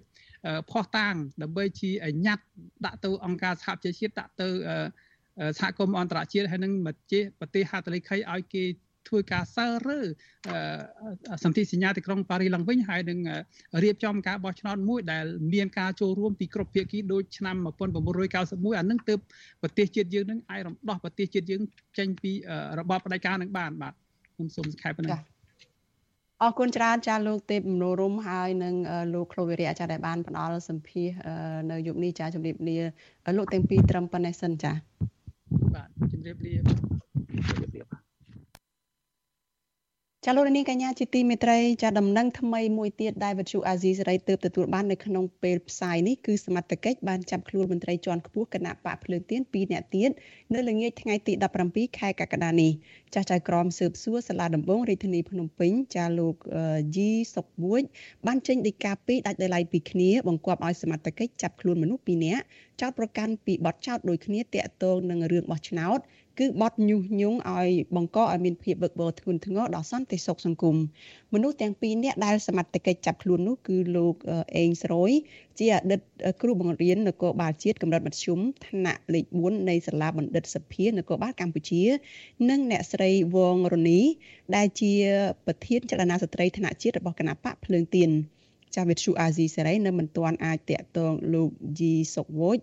[0.71, 1.91] ផោះតាងដើម្បីជា
[2.27, 2.45] ញត្តិ
[2.85, 4.49] ដាក់ទៅអង្គការសហប្រជាជាតិដាក់ទៅ
[5.59, 6.73] សហគមន៍អន្តរជាតិហើយនឹង
[7.41, 8.65] ប្រទេសហត្ថលេខីឲ្យគេ
[9.09, 10.01] ធ្វើការសើរើ
[11.45, 13.19] សន្ធិសញ្ញាទីក្រុងប៉ារីឡើងវិញហើយនឹង
[13.83, 15.25] រៀបចំការបោះឆ្នោតមួយដែល
[15.55, 17.57] មានការចូលរួមពីគ្រប់ភាគីដូចឆ្នាំ
[18.17, 19.19] 1991អានឹងទើប
[19.63, 21.63] ប្រទេសជាតិយើងនឹងអាចរំដោះប្រទេសជាតិយើង
[21.99, 22.33] ចេញពី
[22.79, 23.95] របបផ្ដាច់ការនឹងបានបាទ
[24.35, 25.21] ខ្ញុំសូមសង្ខេបប៉ុណ្ណឹង
[26.43, 28.75] អរគុណច្រើនចាលោកទេពមនោរមហើយនឹង
[29.15, 31.09] លោកក្លូវីរីអាចារ្យដែលបានផ្ដល់សម្ភារ
[31.71, 32.79] នៅយុគនេះចាជំរាបលា
[33.37, 34.73] លោកទាំងពីរត្រឹមប៉ុណ្ណេះសិនចា
[35.75, 37.94] បាទជំរាបលាជំរាបលា
[40.27, 50.11] ចាលោកនាងកញ្ញាជាទីមេត្រីចាដំណឹងថ្មីមួយទៀតដែលវិទ្យុអាស៊ីសេរីទើបទទួលបាននៅក្នុងពេលផ្សាយនេះគឺសមត្ថកិច្ចបានចាប់ខ្លួនមន្ត្រីជាន់ខ្ពស់គណៈបកភ្លើងទៀន2នាក់ទៀត
[50.55, 51.33] នៅល្ងាចថ្ងៃទី
[51.67, 52.73] 17ខែកក្កដានេះ
[53.15, 56.35] ចាស់ចៅក្រមស៊ើបសួរសាលាដំបងរាជធានីភ្នំពេញចាលោក
[56.97, 57.81] យីសុកវួយ
[58.27, 62.45] បានចេញដីកាពីដាច់ដោយឡែកពីគ្នាបង្គាប់ឲ្យសមត្ថកិច្ចចាប់ខ្លួនមនុស្ស2នាក់
[62.81, 65.99] ចោតប្រកាន់ពីបទចោតដូចគ្នាតាក់ទងនឹងរឿងបោះឆ្នោត
[66.39, 70.77] គឺបទញុះញង់ឲ្យបង្កឲ្យមានភាពវឹកវរធ្ងន់ធ្ងរដល់សន្តិសុខសង្គម
[71.35, 74.15] មនុស្សទាំងពីរនាក់ដែលសមត្ថកិច្ចចាប់ខ្លួននោះគឺលោក
[74.57, 75.11] អេងស្រួយ
[75.59, 76.01] ជាអតីត
[76.43, 81.83] គ្រូបង្រៀននគរបាលជាតិកម្រិតមធ្យមថ្នាក់លេខ4នៃសាលាបណ្ឌិតសភានគរបាលកម្ពុជា
[82.51, 84.01] និងអ្នកស្រីវងរនី
[84.57, 84.93] ដែលជា
[85.47, 88.11] ប្រធានចលនាស្ត្រីថ្នាក់ជាតិរបស់គណៈបកភ្លើងទៀន
[88.75, 92.59] ចាស់វិទ្យុអាស៊ីសេរីនៅមិនទាន់អាចតាក់ទងលោកជីសុកវូច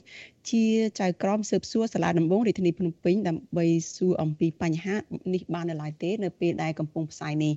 [0.50, 0.66] ជា
[1.00, 4.96] ចៅក្រមស៊ើបសួរសាលាដំបងរាជធានីភ្នំពេញដើម្បីសួរអំពីបញ្ហា
[5.34, 7.54] នេះបាននៅឡើយទេនៅពេលដែលកំពុងផ្សាយនេះ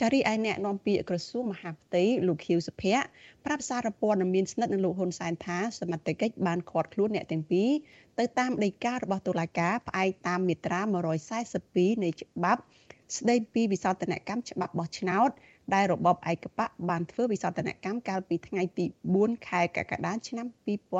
[0.00, 3.04] ចារីឯអ្នកនាំពាក្យក្រសួងមហាផ្ទៃលោកខៀវសុភ័ក្រ
[3.44, 7.70] ប្រាប់សារព័ត៌មានស្និទ្ធនឹងលោកហ៊ុនសែនថាសមត្ថកិច្ចបានឃាត់ខ្លួនអ្នកទាំងពីរ
[8.18, 10.80] ទៅតាមដីការបស់តុលាការផ្អែកតាមមាត្រា
[11.42, 12.62] 142នៃច្បាប់
[13.16, 15.30] ស្ដីពីវិសោធនកម្មច្បាប់បោះឆ្នោត
[15.74, 18.84] ដែលរបបឯកបកបានធ្វើវិសោធនកម្មកាលពីថ្ងៃទី
[19.16, 20.46] 4ខែកក្កដាឆ្នាំ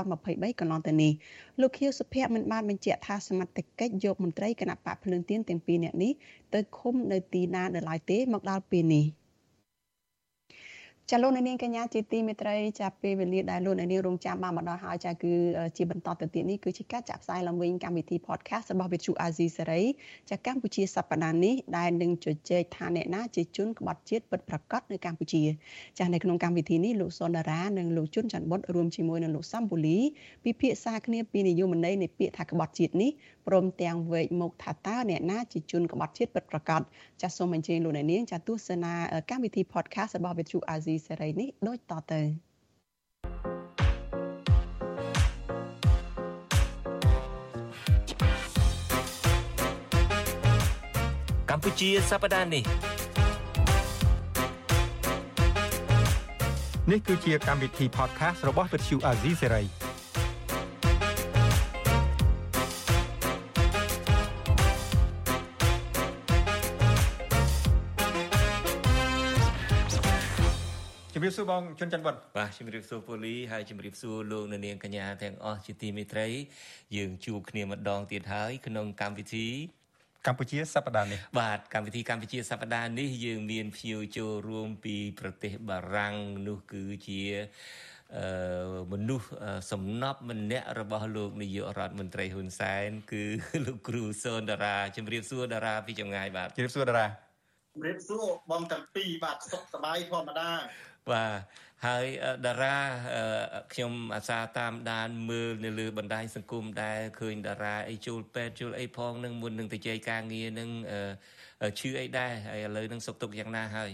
[0.03, 1.13] 2023កន្លងទៅនេះ
[1.61, 6.13] លោកខៀវសុភ័ក្រមិនបានបញ្ជាក់ថាសមត្ថកិច្ចយកមន្ត្រីគណៈបកភ្លើងទៀនទាំងពីរនាក់នេះ
[6.55, 9.07] ទៅឃុំនៅទីណានៅឡើយទេមកដល់ពេលនេះ។
[11.11, 15.33] ចាលោកនាងកញ្ញាជាទីមេត្រីចាពេលវេលាដែលលោកនាងរងចាំបានមកដល់ហើយចាគឺ
[15.77, 19.85] ជាបន្តទៅទៀតនេះគឺជាការចាក់ផ្សាយឡើងវិញកម្មវិធី podcast របស់ Vithu Azizi Serai
[20.31, 25.43] ចាកម្ពុជាសប្តាហ៍នេះដែលនឹងជជែកថាអ្នកណាជាជនក្បត់ជាតិពិតប្រាកដនៅកម្ពុជា
[25.99, 29.99] ចានៅក្នុងកម្មវិធីនេះលោកសុនដារានិងលោកជុនច័ន្ទបុតរួមជាមួយនឹងលោកសំបូលី
[30.45, 33.11] ពិភាក្សាគ្នាពីនយោបាយនៃពាក្យថាក្បត់ជាតិនេះ
[33.47, 36.81] ព្រមទាំងវែកមុខថាតើអ្នកណាជាជនក្បត់ជាតិពិតប្រាកដ
[37.23, 38.93] ចាសូមអញ្ជើញលោកអ្នកនាងចាទស្សនា
[39.31, 42.23] កម្មវិធី podcast របស់ Vithu Azizi សេរីនេះដូចតទៅ
[51.51, 52.65] កម្ពុជាសប្តាហ៍នេះ
[56.91, 59.86] នេះគឺជាកម្មវិធី podcast របស់ Vuthu Azizi Serai ជំរា
[71.31, 76.29] បសួរបងជុនច័ន្ទវត្តបាទជំរាបសួរពូលីហើយជំរាបសួរលោកអ្នកនាងកញ្ញាទាំងអស់ជាទីមេត្រី
[76.97, 79.49] យើងជួបគ្នាម្ដងទៀតហើយក្នុងកម្មវិធី
[80.27, 86.15] កម្ពុជាសប្តាហ៍នេះបាទកម្មវិធីកម្ពុជាសប្តាហ៍នេះយើងមានភ្ញៀវចូលរួមពីប្រទេសបារាំង
[86.47, 87.23] នោះគឺជា
[88.17, 89.29] អឺមនុស្ស
[89.71, 93.23] សំណប់ម្នាក់របស់លោកនាយករដ្ឋមន្ត្រីហ៊ុនសែន គឺ
[93.67, 97.07] លោកគ្រូសូនតារាជំរាបសួរតារាពីចម្ងាយបាទជំរាបសួរតារា
[97.75, 100.51] ជំរាបសួរបងទាំងពីរបាទសុខសប្បាយធម្មតា
[101.13, 101.33] បាទ
[101.87, 102.07] ហើយ
[102.47, 102.77] តារា
[103.73, 110.71] ខ្ញុំអាសាតាមដានមើលនៅលើបណ្ដាញសង្គមដែលឃើញតារាអីជួលពេទ្យជួលអីផងនឹងមុននឹងទៅជ័យការងារនឹង
[111.79, 113.91] ឈឺអីដែរហើយឥឡូវនឹងសុខទុក្ខយ៉ាងណាហើយ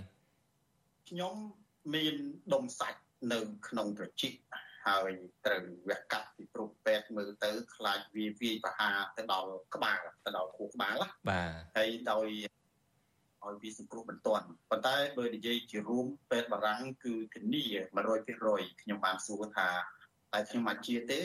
[1.09, 1.35] ខ្ញុំ
[1.95, 2.15] មាន
[2.55, 3.01] ដុំសាច់
[3.33, 3.39] នៅ
[3.69, 4.35] ក្នុងត្រចៀក
[4.87, 5.11] ហើយ
[5.47, 10.97] ត្រូវវះកាត់ពីព្រោះពេទ្យមើលទៅ ខ្លាចវាវាយប្រហារទៅដល់ក្បាលទៅដល់ខួរក្បាល
[11.31, 12.29] បាទហើយដោយ
[13.47, 17.65] ឲ្យវាសង្គ្រោះបន្ទាន់ប៉ុន្តែបើនិយាយជារួមពេទ្យបារាំងគឺធានា
[18.23, 19.69] 100%ខ្ញុំបានសួរថា
[20.33, 21.21] តែខ្ញុំអាចជាទេ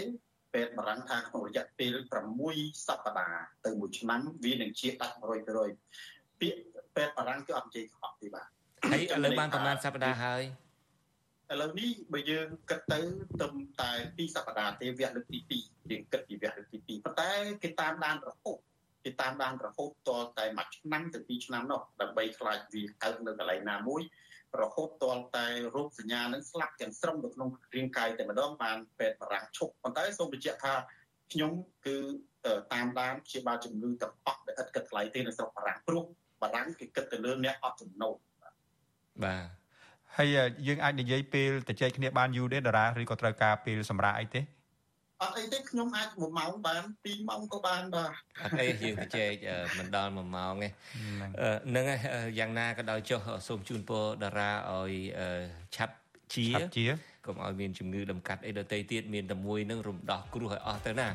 [0.53, 1.93] ពេទ្យបារាំងថាក្នុងរយៈពេល
[2.39, 5.15] 6សប្តាហ៍ទៅ1ឆ្នាំវានឹងជាដាច់
[5.77, 6.59] 100%ពាក្យ
[6.95, 8.47] ពេទ្យបារាំងគឺអត់និយាយខុសទេបាទ
[8.91, 10.43] ហើយឥឡូវបានប្រហែលសប្តាហ៍ហើយ
[11.51, 12.99] ឥឡូវនេះបើយើងគិតទៅ
[13.39, 17.31] ត្រឹមតែ2សប្តាហ៍ទេវគ្គលើកទី2យើងគិតពីវគ្គលើកទី2ប៉ុន្តែ
[17.63, 18.57] គេតាមដានរហូត
[19.03, 24.01] គេតាមដានរហូតតតែមួយឆ្នាំទៅពីរឆ្នាំនោះដើម្បីខ្លាចវាកើតនៅកន្លែងណាមួយ
[24.61, 25.05] រហូតត
[25.37, 30.73] តែរោគសញ្ញានឹងស្លាប់ទាំងស្រុងនៅក្នុងរាងកាយតែម្ដងបានពេទ្យបារាំងឈប់ប៉ុន្តែសូមបញ្ជាក់ថា
[31.31, 31.51] ខ្ញុំ
[31.85, 31.97] គឺ
[32.73, 36.03] តាមដានព្យាបាលជំងឺទាំងអស់ដែលឥតគិតថ្លៃទេនៅស្រុកបារាំងព្រោះ
[36.41, 38.15] បារាំងគេគិតទៅលើអ្នកអត់ចំណូល
[39.23, 39.45] បាទ
[40.17, 40.27] ហើយ
[40.67, 44.41] យើងអាចនិយាយពេលទៅចែកគ្នាបានយូរទេតារាឬក៏ត្រូវការពេលសម្រាប់អីទេ
[45.21, 48.11] អត់អីទេខ្ញុំអាច1ម៉ោងបាន2ម៉ោងក៏បានបាទ
[48.43, 49.33] អត់អីយើងទៅចែក
[49.77, 54.93] មិនដល់1ម៉ោងទេហ្នឹងហើយយ៉ាងណាក៏ដោយចុះសូមជូនពរតារាឲ្យ
[55.75, 55.95] ឆាប់
[56.33, 56.85] ជាឆាប់ជា
[57.25, 61.07] កុំឲ្យមានជំងឺដំកាត់អីដទៃទៀតមានតែមួយនឹងរំដោះគ្រោះឲ្យអស់ទៅណា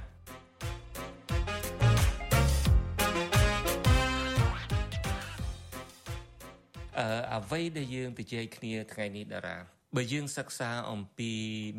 [6.98, 11.32] អឺអ្វីដែលយើងទៅជែកគ្នាថ្ងៃនេះតារា បើយើងសិក្សាអំពី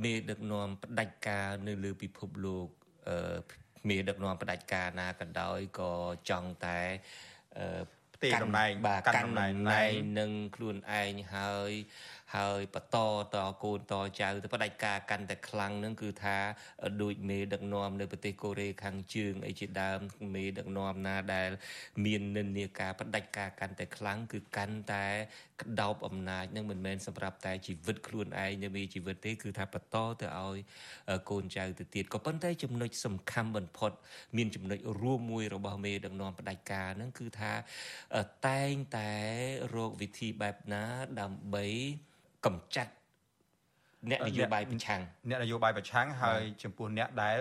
[0.03, 2.67] មេដឹកនាំផ្ដាច់ការនៅលើពិភពលោក
[3.09, 3.37] អឺ
[3.89, 5.91] មេដឹកនាំផ្ដាច់ការណាក៏ដោយក៏
[6.29, 6.79] ចង់តែ
[7.57, 7.83] អឺ
[8.23, 11.71] ទេតំណែងបាទកាន់តំណែងនឹងខ្លួនឯងហើយ
[12.35, 12.97] ហើយបន្ត
[13.33, 16.37] តកូនតចៅទៅផ្ដាច់ការកាន់តែខ្លាំងនឹងគឺថា
[17.01, 19.99] ដូចមេដឹកនាំនៅប្រទេសកូរ៉េខាងជើងអីជាដើម
[20.35, 21.49] មេដឹកនាំណាដែល
[22.05, 25.05] មាននិន្នាការផ្ដាច់ការកាន់តែខ្លាំងគឺកាន់តែ
[25.61, 30.57] ក្តោបអំណាចនឹងមិនមែនសម្រាប់តែជីវិតខ្លួនឯងនៅមានជីវិតទេគឺថាបន្តទៅឲ្យ
[31.29, 33.91] កូនចៅទៅទៀតក៏ប៉ុន្តែចំណុចសំខាន់បំផុត
[34.37, 37.51] មានចំណុចរួមមួយរបស់មេដឹកនាំផ្ដាច់ការហ្នឹងគឺថា
[38.47, 39.11] តែងតែ
[39.75, 40.83] រកវិធីបែបណា
[41.19, 41.67] ដើម្បី
[42.45, 42.91] កម្ចាត់
[44.11, 47.37] អ្នកនយោបាយប្រឆាំងអ្នកនយោបាយប្រឆាំងហើយចំពោះអ្នកដែល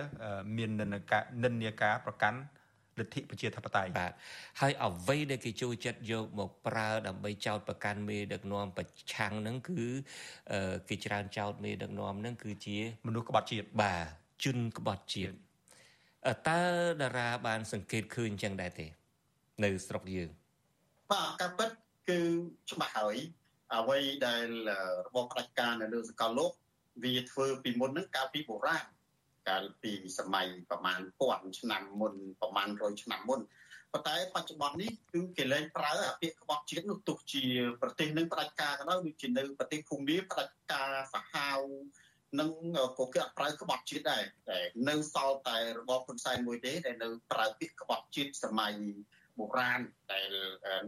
[0.57, 2.39] មាននិន្នាការនិន្នាការប្រកាន់
[2.99, 4.11] លទ្ធិប្រជាធិបតេយ្យបាទ
[4.61, 9.83] ហើយអ្វីដែលគេចូលចិត្តយកមកប្រើដើម្បីចោតប្រកាន់មេដឹកនាំប្រឆាំងហ្នឹងគឺ
[10.89, 12.77] គេច្រើនចោតមេដឹកនាំហ្នឹងគឺជា
[13.07, 14.05] មនុស្សក្បត់ជាតិបាទ
[14.43, 15.35] ជនក្បត់ជាតិ
[16.49, 16.61] តើ
[17.01, 18.85] តារាបាន សង្កេតឃើញចឹងដែរទេ
[19.63, 20.29] នៅស្រុកយើង
[21.11, 21.69] បាទការពិត
[22.09, 22.19] គឺ
[22.71, 23.17] ច្បាស់ហើយ
[23.75, 24.47] អ្វីដែល
[25.07, 26.51] របបផ្ដាច់ការនៅលើសកលលោក
[27.03, 28.85] វាធ្វើពីមុនហ្នឹងកាលពីបុរាណ
[29.49, 33.41] កាលពីសម័យប្រមាណពាន់ឆ្នាំមុនប្រមាណ100ឆ្នាំមុន
[33.93, 37.43] ប៉ុន្តែបច្ចុប្បន្ននេះគឺគេលែងប្រើអាពាក្យក្បត់ជាតិនោះទោះជា
[37.81, 41.59] ប្រទេសនឹងផ្ដាច់ការក៏ដោយដូចជានៅប្រទេសភូមាផ្ដាច់ការសាហាវ
[42.39, 42.51] នឹង
[42.99, 44.59] ក៏គេអត់ប្រើក្បត់ជាតិដែរតែ
[44.89, 48.73] នៅសល់តែរបបហ៊ុនសែនមួយទេដែលនៅប្រើពាក្យក្បត់ជាតិសម័យ
[49.39, 50.31] បុរាណដែល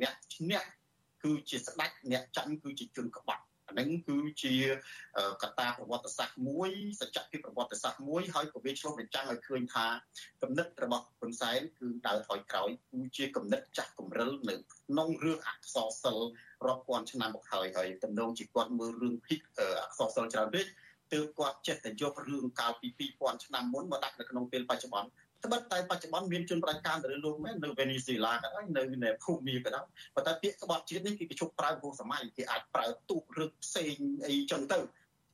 [0.02, 0.62] អ្នកឈ្នះ
[1.26, 4.54] គឺជាស្ដេចអ្នកចាញ់គឺជាជនក្បត់អានឹងគឺជា
[5.44, 6.70] កត្តាប្រវត្តិសាស្ត្រមួយ
[7.02, 9.86] សច្ចភាពប្រវត្តិសាស្ត្រមួយហើយក៏វាឆ្លុះបញ្ចាំងឲ្យឃើញថា
[10.42, 16.32] គំនិតរបស់ហ៊ុនសែនគឺដើរថយក្រោយគឺជាគំនិតចាស់គំរិលនៅក្នុងរឿងអក្សរសិល្ប៍
[16.68, 19.40] រាប់ពាន់ឆ្នាំមកហើយហើយតំណងជាគាត់មើលរឿងភិក
[19.84, 20.66] អក្សរសិល្ប៍ច្រើនពេក
[21.14, 22.88] ទើបគាត់ចេះតែយករឿងកាលពី
[23.20, 25.10] 2000ឆ្នាំមុនមកដាក់នៅក្នុងពេលបច្ចុប្បន្ន
[25.46, 29.86] ត្បិតតែបច្ចុប្បន្នមានជនប្រជាការទៅលើលោកមែននៅវេនេស៊ុយឡាក៏ដោយនៅនៅភូមាក៏ដោយ
[30.16, 33.96] ប៉ុន្តែពាក្យក្បត់ជាតិនេះគេគេជប់ប្រើហួសសម័យគេអាចប្រើទូករឹកផ្សេង
[34.28, 34.80] អីចឹងទៅ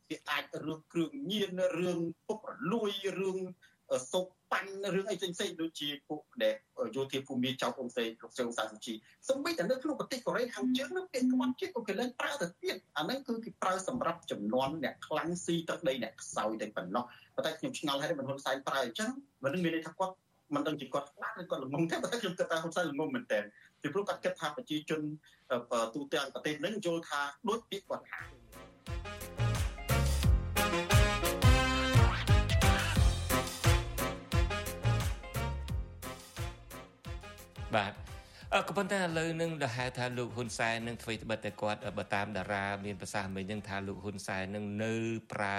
[0.09, 3.39] គេអាចរឿងគ្រឿងញៀនរឿងពុករលួយរឿង
[4.11, 6.55] សុកប៉ាន់រឿងអីផ្សេងៗដូចជាពួកដែល
[6.95, 8.93] យោធាភូមិចៅអង្គសេលោកស្រីសាសុជី
[9.29, 17.03] សំបីតែនៅក្នុងប្រទេសកូរ៉េខាងជើងនោះពាក្យក្បត់ជាតិក៏គេលែងប្រើទៅទៀតអាហ្នឹងគឺគេប្រើសម្រាប់ចំនួនអ្នកខ្លាំងស៊ីទឹកដីអ្នកខ្សោយតែប៉ុណ្ណោះ
[17.35, 19.11] ប៉ុន្តែខ្ញុំឆ្ងល់ហើយមិនហ៊ុនសែនប្រើអញ្ចឹង
[19.43, 20.15] មិនមានន័យថាគាត់
[20.55, 23.39] មិនដឹងជាគាត់ខ្លាចឬគាត់ល្ងងទេប៉ុន្តែខ្ញុំគិតថាហ៊ុនសែនល្ងងមែនតើ
[23.81, 25.01] ពីព្រោះគាត់គិតថាប្រជាជន
[25.95, 28.21] ទូទាំងប្រទេសនឹងយល់ថាដូចពាក្យគាត់ថា
[37.75, 37.93] បាទ
[38.53, 44.93] អឺក៏ប៉ុន្តែឥឡូវនឹងដែលហៅថាលោកហ៊ុនសែននឹងធ្វើត្បិតតែគាត់បើតាមតារាមានប្រសាសន៍មិញនឹងថាលោកហ៊ុនសែននឹងនៅ
[45.31, 45.57] ប្រើ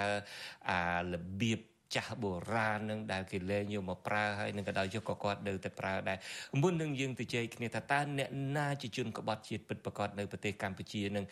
[0.69, 1.59] អារបៀប
[1.95, 6.17] ចាស់បុរាណនឹងដែលគេលែងយកមកប្រើហើយនឹងក៏ដោយយកក៏គាត់នៅតែប្រើដែរ
[6.61, 11.25] មុននឹងយើងទៅជែកគ្នាថាតើអ្នកណាជាជនក្បត់ជាតិពិតប្រាកដនៅប្រទេសកម្ពុជានឹង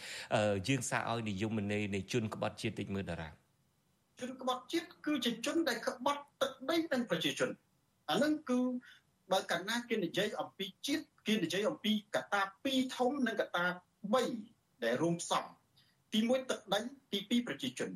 [0.68, 3.30] យើងសារឲ្យនិយមន័យនៃជនក្បត់ជាតិតិចមើលតារា
[4.22, 7.50] ជនក្បត់ជាតិគឺជាជនដែលក្បត់ទឹកដីនិងប្រជាជន
[8.10, 8.60] អានឹងគឺ
[9.32, 13.66] បើកាលណាគេនិយាយអំពីជាតិគេនិយាយអំពីកត្តា2ធំនិងកត្តា
[14.26, 15.46] 3ដែលរួមផ្សំ
[16.14, 16.80] ទី1ទឹកដី
[17.12, 17.90] ទី2ប្រជាជន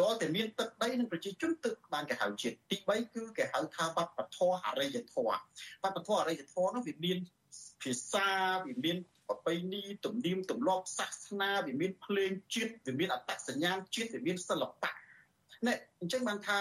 [0.00, 5.36] តើតែមានទឹកដីនិងប្រជាជនទើបបានគេហៅជាតិទី3គឺគេហៅថាវប្បធម៌អរិយធម៌
[5.82, 7.18] វប្បធម៌អរិយធម៌នោះវាមាន
[7.82, 8.28] ភាសា
[8.66, 8.96] វាមាន
[9.28, 14.92] ប្រពៃណីទំនៀមទម្លាប់សាសនាវាមានភ្លេងជាតិវាមានអត្តសញ្ញាណជាតិវាមានសិល្បៈ
[15.66, 16.58] នេះអញ្ចឹងបានថា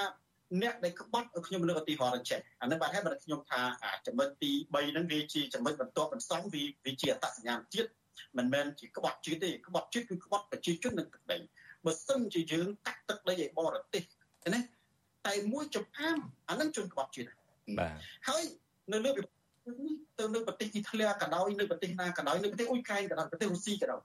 [0.61, 3.61] អ្នកដែលក្បត់ខ្ញុំលើកឧទាហរណ៍ចេះអានឹងបាទហើយបើខ្ញុំថា
[4.07, 7.89] ចំណុចទី3ហ្នឹងវាជាចំណុចបន្ទាប់បន្សំវាវាជាអត្តសញ្ញាណជាតិ
[8.37, 11.37] មិនមែនជាក្បត់ជាតិទេក្បត់ជាតិគឺក្បត់ប្រជាជននឹងទឹកដី
[11.85, 14.03] បើសិនជាយើងកាត់ទឹកដីឲ្យបរទេស
[14.53, 14.59] ណា
[15.27, 16.17] តែមួយចំអាម
[16.49, 17.29] អានឹងជនក្បត់ជាតិ
[17.79, 17.93] បាទ
[18.27, 18.43] ហើយ
[18.93, 19.25] នៅលើនេះ
[20.19, 24.01] ទៅនៅប្រទេសអ៊ីតាលីក៏ដោយនៅប្រទេសណាក៏ដោយនៅប្រទេសអ៊ុយក្រែនក៏ដោយប្រទេសរុស្ស៊ីក៏ដោយ